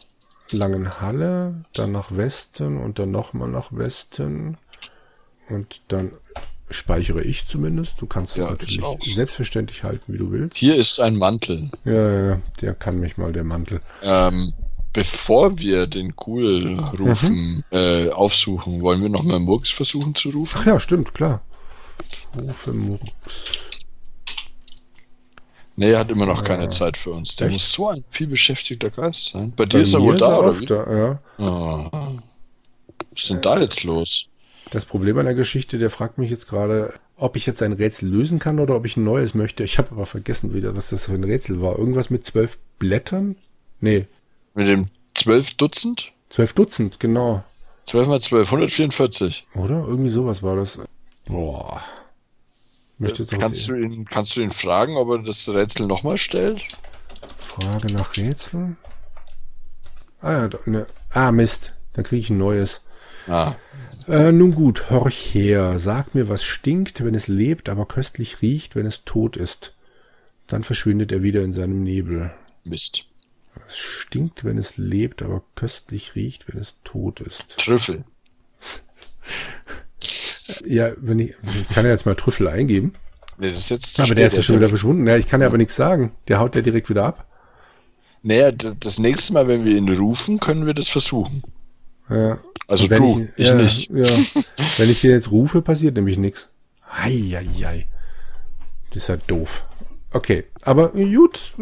langen 0.53 1.01
Halle, 1.01 1.65
dann 1.73 1.91
nach 1.91 2.15
Westen 2.15 2.77
und 2.77 2.99
dann 2.99 3.11
nochmal 3.11 3.49
nach 3.49 3.71
Westen. 3.71 4.57
Und 5.49 5.81
dann 5.89 6.11
speichere 6.69 7.21
ich 7.21 7.47
zumindest. 7.47 8.01
Du 8.01 8.05
kannst 8.05 8.37
es 8.37 8.43
ja, 8.43 8.49
natürlich 8.49 8.81
selbstverständlich 9.15 9.83
halten, 9.83 10.13
wie 10.13 10.17
du 10.17 10.31
willst. 10.31 10.57
Hier 10.57 10.75
ist 10.75 10.99
ein 10.99 11.17
Mantel. 11.17 11.69
Ja, 11.85 12.29
ja, 12.29 12.41
der 12.61 12.73
kann 12.73 12.99
mich 12.99 13.17
mal, 13.17 13.33
der 13.33 13.43
Mantel. 13.43 13.81
Ähm, 14.01 14.53
bevor 14.91 15.57
wir 15.57 15.87
den 15.87 16.13
Cool 16.25 16.79
rufen, 16.97 17.55
mhm. 17.55 17.63
äh, 17.71 18.09
aufsuchen, 18.09 18.81
wollen 18.81 19.01
wir 19.01 19.09
nochmal 19.09 19.39
Murks 19.39 19.71
versuchen 19.71 20.15
zu 20.15 20.29
rufen? 20.29 20.57
Ach 20.59 20.65
ja, 20.65 20.79
stimmt, 20.79 21.13
klar. 21.13 21.41
Rufe 22.39 22.73
Murks. 22.73 23.71
Nee, 25.75 25.91
er 25.91 25.99
hat 25.99 26.11
immer 26.11 26.25
noch 26.25 26.43
keine 26.43 26.67
Zeit 26.67 26.97
für 26.97 27.11
uns. 27.11 27.35
Der 27.35 27.47
Echt? 27.47 27.55
muss 27.55 27.71
so 27.71 27.89
ein 27.89 28.03
viel 28.11 28.27
beschäftigter 28.27 28.91
Geist 28.91 29.31
sein. 29.33 29.51
Bei, 29.55 29.63
Bei 29.63 29.65
dir 29.65 29.81
ist 29.81 29.93
er 29.93 30.01
wohl 30.01 30.17
da, 30.17 30.39
oder? 30.39 30.53
Da, 30.65 30.97
ja. 30.97 31.19
Oh. 31.39 31.89
Was 33.11 33.23
ist 33.23 33.29
denn 33.29 33.41
da 33.41 33.59
jetzt 33.59 33.83
los? 33.83 34.27
Das 34.69 34.85
Problem 34.85 35.17
an 35.17 35.25
der 35.25 35.35
Geschichte, 35.35 35.77
der 35.77 35.89
fragt 35.89 36.17
mich 36.17 36.31
jetzt 36.31 36.47
gerade, 36.47 36.93
ob 37.17 37.35
ich 37.35 37.45
jetzt 37.45 37.61
ein 37.61 37.73
Rätsel 37.73 38.09
lösen 38.09 38.39
kann 38.39 38.59
oder 38.59 38.75
ob 38.75 38.85
ich 38.85 38.97
ein 38.97 39.03
neues 39.03 39.33
möchte. 39.33 39.63
Ich 39.63 39.77
habe 39.77 39.91
aber 39.91 40.05
vergessen 40.05 40.53
wieder, 40.53 40.75
was 40.75 40.89
das 40.89 41.05
für 41.05 41.13
ein 41.13 41.23
Rätsel 41.23 41.61
war. 41.61 41.77
Irgendwas 41.77 42.09
mit 42.09 42.25
zwölf 42.25 42.57
Blättern? 42.79 43.35
Nee. 43.81 44.07
Mit 44.53 44.67
dem 44.67 44.87
zwölf 45.13 45.53
Dutzend? 45.55 46.11
Zwölf 46.29 46.53
Dutzend, 46.53 46.99
genau. 46.99 47.43
Zwölf 47.85 48.07
mal 48.07 48.21
zwölf, 48.21 48.47
144. 48.47 49.45
Oder? 49.55 49.85
Irgendwie 49.87 50.09
sowas 50.09 50.41
war 50.41 50.55
das. 50.55 50.79
Boah. 51.25 51.81
Möchtest 52.97 53.31
du 53.31 53.37
kannst, 53.37 53.67
du 53.67 53.75
ihn, 53.75 54.05
kannst 54.05 54.35
du 54.35 54.41
ihn 54.41 54.51
fragen, 54.51 54.95
ob 54.97 55.09
er 55.09 55.19
das 55.19 55.47
Rätsel 55.47 55.87
nochmal 55.87 56.17
stellt? 56.17 56.61
Frage 57.37 57.91
nach 57.91 58.15
Rätsel? 58.15 58.75
Ah 60.21 60.31
ja, 60.31 60.49
ne. 60.65 60.87
Ah, 61.09 61.31
Mist. 61.31 61.73
Dann 61.93 62.05
kriege 62.05 62.21
ich 62.21 62.29
ein 62.29 62.37
neues. 62.37 62.81
Ah. 63.27 63.55
Äh, 64.07 64.31
nun 64.31 64.53
gut, 64.53 64.89
horch 64.89 65.33
her. 65.33 65.79
Sag 65.79 66.15
mir, 66.15 66.27
was 66.27 66.43
stinkt, 66.43 67.03
wenn 67.03 67.15
es 67.15 67.27
lebt, 67.27 67.69
aber 67.69 67.85
köstlich 67.85 68.41
riecht, 68.41 68.75
wenn 68.75 68.85
es 68.85 69.03
tot 69.05 69.37
ist. 69.37 69.73
Dann 70.47 70.63
verschwindet 70.63 71.11
er 71.11 71.23
wieder 71.23 71.43
in 71.43 71.53
seinem 71.53 71.83
Nebel. 71.83 72.33
Mist. 72.63 73.05
Es 73.67 73.77
stinkt, 73.77 74.43
wenn 74.43 74.57
es 74.57 74.77
lebt, 74.77 75.21
aber 75.21 75.43
köstlich 75.55 76.15
riecht, 76.15 76.47
wenn 76.47 76.59
es 76.59 76.75
tot 76.83 77.21
ist. 77.21 77.45
Trüffel. 77.57 78.03
Ja, 80.65 80.91
wenn 80.97 81.19
ich, 81.19 81.33
ich 81.61 81.69
kann 81.69 81.85
ja 81.85 81.91
jetzt 81.91 82.05
mal 82.05 82.15
Trüffel 82.15 82.47
eingeben. 82.47 82.93
Nee, 83.37 83.49
das 83.49 83.59
ist 83.59 83.69
jetzt 83.69 83.99
Aber 83.99 84.07
spät, 84.07 84.17
der 84.17 84.27
ist 84.27 84.37
ja 84.37 84.43
schon 84.43 84.55
ja 84.55 84.61
wieder 84.61 84.69
verschwunden. 84.69 85.07
Ja, 85.07 85.17
ich 85.17 85.27
kann 85.27 85.41
ja 85.41 85.47
aber 85.47 85.57
nichts 85.57 85.75
sagen. 85.75 86.11
Der 86.27 86.39
haut 86.39 86.55
ja 86.55 86.61
direkt 86.61 86.89
wieder 86.89 87.05
ab. 87.05 87.25
Naja, 88.21 88.51
das 88.51 88.99
nächste 88.99 89.33
Mal, 89.33 89.47
wenn 89.47 89.65
wir 89.65 89.75
ihn 89.75 89.89
rufen, 89.93 90.39
können 90.39 90.65
wir 90.65 90.73
das 90.73 90.87
versuchen. 90.87 91.43
Ja. 92.09 92.39
Also 92.67 92.89
wenn 92.89 93.03
du, 93.03 93.27
ich, 93.35 93.47
ja, 93.47 93.55
nicht. 93.55 93.89
Ja. 93.89 94.05
wenn 94.77 94.89
ich 94.89 95.01
den 95.01 95.11
jetzt 95.11 95.31
rufe, 95.31 95.61
passiert 95.61 95.95
nämlich 95.95 96.17
nichts. 96.17 96.49
Heieiei. 96.89 97.87
Das 98.91 99.03
ist 99.03 99.09
halt 99.09 99.23
doof. 99.27 99.65
Okay, 100.11 100.43
aber 100.61 100.89
gut, 100.89 101.55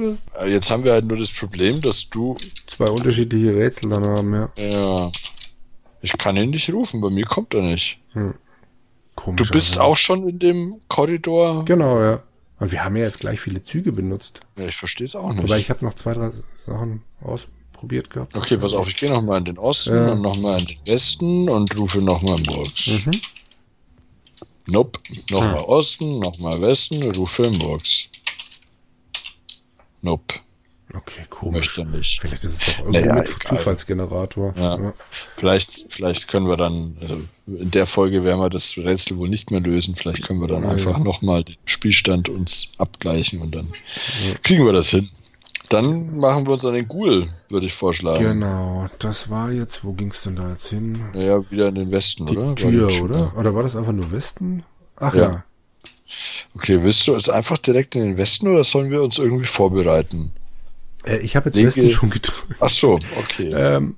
Jetzt 0.45 0.69
haben 0.69 0.83
wir 0.83 0.91
halt 0.91 1.05
nur 1.05 1.17
das 1.17 1.31
Problem, 1.31 1.81
dass 1.81 2.09
du, 2.09 2.35
zwei 2.67 2.87
unterschiedliche 2.87 3.55
Rätsel 3.55 3.89
dann 3.89 4.03
haben, 4.03 4.33
ja. 4.33 4.49
ja, 4.57 5.11
ich 6.01 6.17
kann 6.17 6.35
ihn 6.35 6.49
nicht 6.49 6.69
rufen, 6.69 6.99
bei 6.99 7.09
mir 7.09 7.25
kommt 7.25 7.53
er 7.53 7.61
nicht. 7.61 7.97
Du 8.13 8.33
Komisch. 9.23 9.51
bist 9.51 9.77
auch 9.77 9.97
schon 9.97 10.27
in 10.27 10.39
dem 10.39 10.81
Korridor. 10.87 11.63
Genau, 11.65 11.99
ja. 12.01 12.23
Und 12.59 12.71
wir 12.71 12.83
haben 12.83 12.95
ja 12.95 13.03
jetzt 13.03 13.19
gleich 13.19 13.39
viele 13.39 13.63
Züge 13.63 13.91
benutzt. 13.91 14.41
Ja, 14.57 14.65
ich 14.67 14.75
verstehe 14.75 15.07
es 15.07 15.15
auch 15.15 15.31
nicht. 15.33 15.43
Aber 15.43 15.57
ich 15.57 15.69
habe 15.69 15.83
noch 15.85 15.93
zwei, 15.95 16.13
drei 16.13 16.31
Sachen 16.65 17.01
ausprobiert 17.21 18.09
gehabt. 18.11 18.35
Okay, 18.35 18.57
pass 18.57 18.73
auf, 18.73 18.87
ich 18.87 18.95
gehe 18.95 19.09
nochmal 19.09 19.39
in 19.39 19.45
den 19.45 19.57
Osten 19.57 19.95
Ja. 19.95 20.11
und 20.11 20.21
nochmal 20.21 20.59
in 20.61 20.67
den 20.67 20.77
Westen 20.85 21.49
und 21.49 21.75
rufe 21.75 21.99
nochmal 21.99 22.37
Murks. 22.45 22.87
Mhm. 22.87 23.11
Nope. 24.67 24.99
Nochmal 25.31 25.57
Ah. 25.57 25.61
Osten, 25.63 26.19
nochmal 26.19 26.61
Westen, 26.61 27.01
rufe 27.15 27.49
Murks. 27.49 28.05
Nope. 30.01 30.35
Okay, 30.93 31.21
komisch. 31.29 31.77
Möchte 31.77 31.97
nicht. 31.97 32.21
Vielleicht 32.21 32.43
ist 32.43 32.53
es 32.53 32.59
doch 32.59 32.79
irgendwo 32.79 32.99
Naja, 32.99 33.13
mit 33.15 33.27
egal. 33.29 33.57
Zufallsgenerator. 33.57 34.53
Ja. 34.57 34.93
Vielleicht, 35.37 35.85
vielleicht 35.89 36.27
können 36.27 36.47
wir 36.47 36.57
dann, 36.57 36.97
also 37.01 37.17
in 37.47 37.71
der 37.71 37.85
Folge 37.85 38.23
werden 38.23 38.39
wir 38.39 38.49
das 38.49 38.75
Rätsel 38.77 39.17
wohl 39.17 39.29
nicht 39.29 39.51
mehr 39.51 39.59
lösen. 39.61 39.95
Vielleicht 39.95 40.23
können 40.23 40.41
wir 40.41 40.47
dann 40.47 40.63
Ja. 40.63 40.69
einfach 40.69 40.97
nochmal 40.97 41.43
den 41.43 41.55
Spielstand 41.65 42.29
uns 42.29 42.71
abgleichen 42.77 43.41
und 43.41 43.55
dann 43.55 43.73
kriegen 44.43 44.65
wir 44.65 44.73
das 44.73 44.89
hin. 44.89 45.09
Dann 45.69 46.17
machen 46.17 46.45
wir 46.45 46.51
uns 46.53 46.65
an 46.65 46.73
den 46.73 46.87
Ghoul, 46.89 47.29
würde 47.47 47.65
ich 47.65 47.73
vorschlagen. 47.73 48.21
Genau, 48.21 48.87
das 48.99 49.29
war 49.29 49.51
jetzt, 49.51 49.85
wo 49.85 49.93
ging's 49.93 50.23
denn 50.23 50.35
da 50.35 50.49
jetzt 50.49 50.67
hin? 50.67 50.99
Naja, 51.13 51.49
wieder 51.49 51.69
in 51.69 51.75
den 51.75 51.91
Westen, 51.91 52.25
Die 52.25 52.35
oder? 52.35 52.55
Tür, 52.55 53.01
oder? 53.01 53.37
Oder 53.37 53.55
war 53.55 53.63
das 53.63 53.77
einfach 53.77 53.93
nur 53.93 54.11
Westen? 54.11 54.63
Ach 54.97 55.13
Ja. 55.15 55.21
ja. 55.21 55.43
Okay, 56.55 56.83
willst 56.83 57.07
du 57.07 57.15
es 57.15 57.29
einfach 57.29 57.57
direkt 57.57 57.95
in 57.95 58.01
den 58.01 58.17
Westen 58.17 58.49
oder 58.49 58.65
sollen 58.65 58.91
wir 58.91 59.01
uns 59.01 59.17
irgendwie 59.17 59.45
vorbereiten? 59.45 60.33
Äh, 61.05 61.17
ich 61.17 61.35
habe 61.35 61.49
jetzt 61.49 61.55
Linke- 61.55 61.67
Westen 61.75 61.89
schon 61.89 62.09
gedrückt. 62.09 62.55
Ach 62.59 62.69
so, 62.69 62.99
okay. 63.17 63.51
Ähm, 63.53 63.97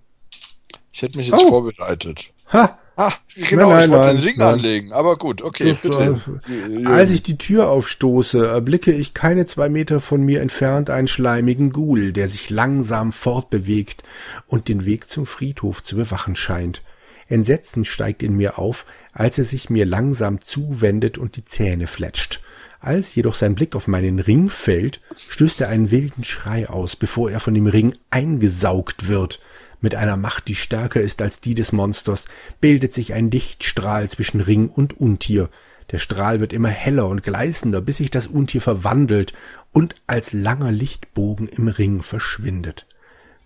ich 0.92 1.02
hätte 1.02 1.18
mich 1.18 1.28
jetzt 1.28 1.39
oh. 1.39 1.50
vorbereitet. 1.50 2.20
ha! 2.52 2.80
Ah, 2.96 3.13
genau, 3.36 3.72
Nein, 3.72 3.86
ich 3.86 3.89
nein, 3.89 3.92
wollte 3.92 4.16
den 4.18 4.24
Ring 4.24 4.38
nein. 4.38 4.54
anlegen. 4.54 4.94
Aber 4.94 5.18
gut, 5.18 5.42
okay, 5.42 5.76
bitte. 5.82 6.22
war- 6.86 6.94
Als 6.94 7.10
ich 7.10 7.24
die 7.24 7.39
Tür 7.39 7.70
aufstoße, 7.72 8.46
erblicke 8.46 8.92
ich 8.92 9.16
keine 9.16 9.48
zwei 9.48 9.68
Meter 9.68 10.00
von 10.00 10.22
mir 10.22 10.42
entfernt 10.42 10.92
einen 10.92 11.08
schleimigen 11.08 11.72
Ghoul, 11.72 12.13
der 12.13 12.28
sich 12.28 12.52
langsam 12.52 13.12
fortbewegt 13.12 14.04
und 14.46 14.68
den 14.68 14.86
Weg 14.86 15.10
zum 15.10 15.26
Friedhof 15.26 15.82
zu 15.82 15.96
bewachen 15.96 16.36
scheint. 16.36 16.84
Entsetzen 17.28 17.84
steigt 17.84 18.22
in 18.22 18.38
mir 18.38 18.60
auf, 18.60 18.86
als 19.12 19.39
er 19.39 19.46
sich 19.46 19.72
mir 19.72 19.88
langsam 19.88 20.42
zuwendet 20.42 21.18
und 21.18 21.36
die 21.36 21.46
Zähne 21.46 21.88
fletscht. 21.88 22.43
Als 22.84 23.15
jedoch 23.15 23.36
sein 23.36 23.56
Blick 23.56 23.78
auf 23.78 23.88
meinen 23.88 24.19
Ring 24.19 24.50
fällt, 24.50 25.00
stößt 25.15 25.62
er 25.62 25.69
einen 25.69 25.89
wilden 25.89 26.26
Schrei 26.26 26.67
aus, 26.67 26.98
bevor 26.98 27.32
er 27.32 27.39
von 27.39 27.54
dem 27.54 27.65
Ring 27.65 27.93
eingesaugt 28.10 29.08
wird. 29.08 29.39
Mit 29.80 29.96
einer 29.96 30.17
Macht, 30.17 30.50
die 30.50 30.56
stärker 30.56 31.00
ist 31.00 31.22
als 31.22 31.39
die 31.39 31.56
des 31.56 31.72
Monsters, 31.72 32.26
bildet 32.60 32.93
sich 32.93 33.13
ein 33.13 33.32
Lichtstrahl 33.32 34.10
zwischen 34.10 34.41
Ring 34.41 34.67
und 34.67 35.00
Untier. 35.00 35.50
Der 35.91 35.98
Strahl 35.98 36.41
wird 36.41 36.52
immer 36.52 36.67
heller 36.67 37.08
und 37.08 37.24
gleißender, 37.24 37.80
bis 37.80 37.98
sich 37.98 38.12
das 38.12 38.28
Untier 38.28 38.62
verwandelt 38.62 39.32
und 39.72 39.96
als 40.06 40.34
langer 40.34 40.74
Lichtbogen 40.74 41.48
im 41.48 41.69
Ring 41.69 42.02
verschwindet. 42.02 42.86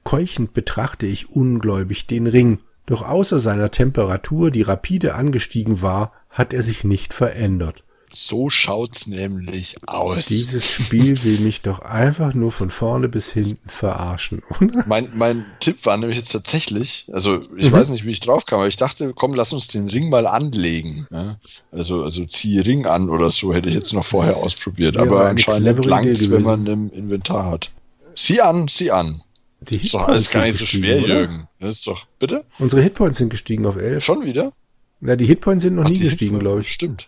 Keuchend 0.04 0.54
betrachte 0.54 1.06
ich 1.06 1.30
ungläubig 1.30 2.08
den 2.08 2.26
Ring, 2.26 2.58
doch 2.88 3.04
außer 3.04 3.40
seiner 3.40 3.70
Temperatur, 3.70 4.50
die 4.50 4.64
rapide 4.64 5.14
angestiegen 5.14 5.84
war, 5.84 6.12
hat 6.32 6.56
er 6.56 6.64
sich 6.64 6.84
nicht 6.84 7.14
verändert. 7.14 7.84
So 8.14 8.50
schaut's 8.50 9.06
nämlich 9.06 9.76
aus. 9.86 10.28
Dieses 10.28 10.66
Spiel 10.72 11.24
will 11.24 11.40
mich 11.40 11.62
doch 11.62 11.80
einfach 11.80 12.34
nur 12.34 12.52
von 12.52 12.70
vorne 12.70 13.10
bis 13.10 13.32
hinten 13.32 13.70
verarschen, 13.70 14.42
oder? 14.62 14.84
Mein, 14.88 15.10
mein 15.16 15.46
Tipp 15.60 15.86
war 15.86 15.98
nämlich 15.98 16.18
jetzt 16.18 16.32
tatsächlich, 16.32 17.06
also 17.12 17.42
ich 17.58 17.68
Mhm. 17.70 17.72
weiß 17.74 17.90
nicht, 17.90 18.06
wie 18.06 18.12
ich 18.12 18.20
drauf 18.22 18.46
kam, 18.46 18.60
aber 18.60 18.68
ich 18.68 18.78
dachte, 18.78 19.14
komm, 19.14 19.34
lass 19.34 19.52
uns 19.54 19.68
den 19.68 19.90
Ring 19.90 20.10
mal 20.10 20.26
anlegen. 20.26 21.06
Ja? 21.12 21.38
Also, 21.72 22.04
also 22.04 22.26
ziehe 22.26 22.66
Ring 22.66 22.86
an 22.86 23.10
oder 23.10 23.30
so, 23.32 23.54
hätte 23.54 23.70
ich 23.70 23.76
jetzt 23.76 23.94
noch 23.94 24.06
vorher 24.06 24.38
ausprobiert. 24.38 24.96
Wäre 24.96 25.06
aber 25.08 25.20
eine 25.22 25.30
anscheinend 25.32 25.86
langt's, 25.86 26.30
wenn 26.30 26.44
man 26.44 26.66
im 26.66 26.90
Inventar 26.92 27.46
hat. 27.52 27.72
Sieh 28.16 28.42
an, 28.42 28.68
sieh 28.70 28.92
an. 28.92 29.22
Die 29.60 29.78
Ist 29.78 29.94
doch 29.94 30.08
alles 30.08 30.30
gar 30.32 30.46
nicht 30.46 30.60
so 30.60 30.66
schwer, 30.66 31.04
oder? 31.04 31.20
Jürgen. 31.20 31.48
Das 31.60 31.78
ist 31.78 31.88
doch, 31.88 32.06
bitte? 32.20 32.46
Unsere 32.60 32.82
Hitpoints 32.82 33.18
sind 33.18 33.30
gestiegen 33.30 33.66
auf 33.66 33.76
11. 33.76 34.04
Schon 34.04 34.24
wieder? 34.26 34.54
Ja, 35.02 35.16
die 35.16 35.26
Hitpoints 35.26 35.64
sind 35.64 35.76
noch 35.76 35.86
Ach, 35.86 35.90
nie 35.90 36.00
gestiegen, 36.00 36.40
glaube 36.40 36.62
ich. 36.62 36.72
Stimmt. 36.72 37.08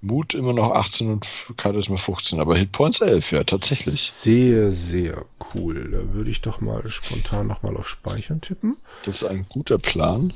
Mut 0.00 0.34
immer 0.34 0.52
noch 0.52 0.72
18 0.72 1.10
und 1.10 1.26
Charisma 1.60 1.96
15, 1.96 2.40
aber 2.40 2.56
Hitpoints 2.56 3.00
11, 3.00 3.32
ja, 3.32 3.44
tatsächlich. 3.44 4.12
Sehr, 4.12 4.70
sehr 4.72 5.24
cool. 5.54 5.90
Da 5.90 6.14
würde 6.14 6.30
ich 6.30 6.40
doch 6.40 6.60
mal 6.60 6.88
spontan 6.88 7.48
nochmal 7.48 7.76
auf 7.76 7.88
Speichern 7.88 8.40
tippen. 8.40 8.76
Das 9.04 9.16
ist 9.16 9.24
ein 9.24 9.46
guter 9.48 9.78
Plan. 9.78 10.32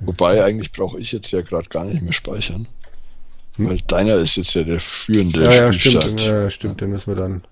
Wobei, 0.00 0.42
eigentlich 0.44 0.72
brauche 0.72 0.98
ich 0.98 1.12
jetzt 1.12 1.30
ja 1.30 1.42
gerade 1.42 1.68
gar 1.68 1.84
nicht 1.84 2.02
mehr 2.02 2.12
speichern. 2.12 2.68
Hm? 3.56 3.68
Weil 3.68 3.78
deiner 3.86 4.16
ist 4.16 4.36
jetzt 4.36 4.54
ja 4.54 4.64
der 4.64 4.80
führende 4.80 5.44
Ja, 5.44 5.52
ja, 5.52 5.72
stimmt. 5.72 6.20
Ja, 6.20 6.50
stimmt. 6.50 6.80
Den 6.80 6.90
müssen 6.90 7.14
wir 7.14 7.22
dann 7.22 7.44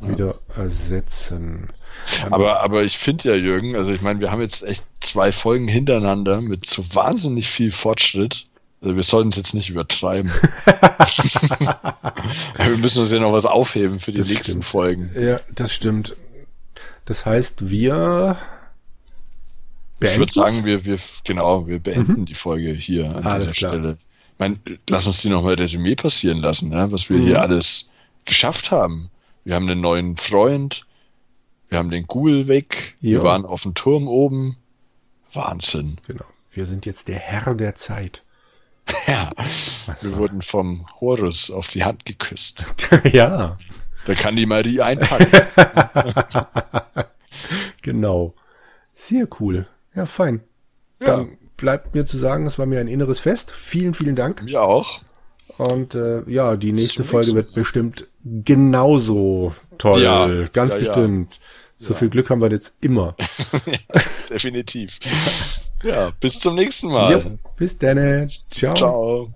wieder 0.00 0.36
ersetzen. 0.56 1.68
Aber, 2.30 2.60
aber 2.60 2.84
ich 2.84 2.96
finde 2.98 3.30
ja, 3.30 3.34
Jürgen, 3.34 3.76
also 3.76 3.90
ich 3.90 4.02
meine, 4.02 4.20
wir 4.20 4.30
haben 4.30 4.40
jetzt 4.40 4.62
echt 4.62 4.84
zwei 5.00 5.32
Folgen 5.32 5.68
hintereinander 5.68 6.40
mit 6.40 6.66
so 6.66 6.84
wahnsinnig 6.94 7.48
viel 7.48 7.72
Fortschritt. 7.72 8.46
Also 8.80 8.94
wir 8.94 9.02
sollten 9.02 9.30
es 9.30 9.36
jetzt 9.36 9.54
nicht 9.54 9.70
übertreiben. 9.70 10.30
wir 12.56 12.76
müssen 12.76 13.00
uns 13.00 13.10
ja 13.10 13.18
noch 13.18 13.32
was 13.32 13.44
aufheben 13.46 13.98
für 14.00 14.12
die 14.12 14.18
Das 14.18 14.28
nächsten 14.28 14.44
stimmt. 14.44 14.64
Folgen. 14.64 15.10
Ja, 15.18 15.40
das 15.54 15.72
stimmt. 15.72 16.16
Das 17.04 17.26
heißt, 17.26 17.68
wir 17.70 18.38
Ich 20.00 20.08
würde 20.10 20.16
beenden 20.16 20.28
sagen, 20.32 20.64
wir, 20.64 20.84
wir, 20.84 20.98
genau, 21.24 21.66
wir 21.66 21.78
beenden 21.80 22.24
die 22.26 22.34
Folge 22.34 22.72
hier 22.72 23.06
an 23.06 23.20
Mhm. 23.22 23.26
Alles 23.26 23.52
dieser 23.52 23.68
klar. 23.68 23.80
Stelle. 23.80 23.98
Ich 24.34 24.38
meine, 24.38 24.58
lass 24.88 25.06
uns 25.06 25.20
die 25.22 25.28
nochmal 25.28 25.54
Resümee 25.54 25.96
passieren 25.96 26.38
lassen, 26.38 26.68
ne? 26.68 26.86
was 26.92 27.08
wir 27.08 27.18
Mhm. 27.18 27.24
hier 27.26 27.40
alles 27.42 27.90
geschafft 28.24 28.70
haben. 28.70 29.10
Wir 29.44 29.54
haben 29.56 29.68
einen 29.68 29.80
neuen 29.80 30.16
Freund, 30.16 30.82
wir 31.68 31.78
haben 31.78 31.90
den 31.90 32.06
Ghoul 32.06 32.46
weg, 32.46 32.94
wir 33.00 33.18
Ja. 33.18 33.24
waren 33.24 33.44
auf 33.44 33.62
dem 33.62 33.74
Turm 33.74 34.06
oben. 34.06 34.56
Wahnsinn. 35.32 35.98
Genau. 36.06 36.24
Wir 36.52 36.66
sind 36.66 36.86
jetzt 36.86 37.08
der 37.08 37.18
Herr 37.18 37.54
der 37.54 37.74
Zeit. 37.74 38.22
Ja, 39.06 39.30
Was 39.86 40.04
wir 40.04 40.16
wurden 40.16 40.42
vom 40.42 40.86
Horus 41.00 41.50
auf 41.50 41.68
die 41.68 41.84
Hand 41.84 42.04
geküsst. 42.04 42.64
ja, 43.04 43.56
Da 44.06 44.14
kann 44.14 44.36
die 44.36 44.46
Marie 44.46 44.80
einpacken. 44.80 45.26
genau. 47.82 48.34
Sehr 48.94 49.28
cool. 49.40 49.66
Ja, 49.94 50.06
fein. 50.06 50.42
ja, 51.00 51.06
Dann 51.06 51.38
bleibt 51.56 51.94
mir 51.94 52.06
zu 52.06 52.16
sagen, 52.16 52.46
es 52.46 52.58
war 52.58 52.66
mir 52.66 52.80
ein 52.80 52.88
inneres 52.88 53.20
Fest. 53.20 53.50
Vielen, 53.50 53.94
vielen 53.94 54.16
Dank. 54.16 54.42
mir 54.42 54.62
auch. 54.62 55.00
Und 55.56 55.94
äh, 55.94 56.22
ja, 56.30 56.56
die 56.56 56.72
nächste 56.72 57.02
Folge 57.04 57.34
wird 57.34 57.52
bestimmt 57.52 58.06
genauso 58.24 59.54
toll. 59.76 60.02
Ja, 60.02 60.44
Ganz 60.52 60.72
ja. 60.72 60.78
bestimmt. 60.78 61.40
So 61.78 61.94
viel 61.94 62.08
Glück 62.08 62.30
haben 62.30 62.40
wir 62.40 62.50
jetzt 62.50 62.74
immer. 62.80 63.14
Definitiv. 64.30 64.90
Ja, 65.82 66.12
bis 66.20 66.38
zum 66.38 66.54
nächsten 66.54 66.88
Mal. 66.88 67.12
Ja, 67.12 67.24
bis 67.56 67.78
dann. 67.78 68.28
Ciao. 68.50 68.74
Ciao. 68.74 69.26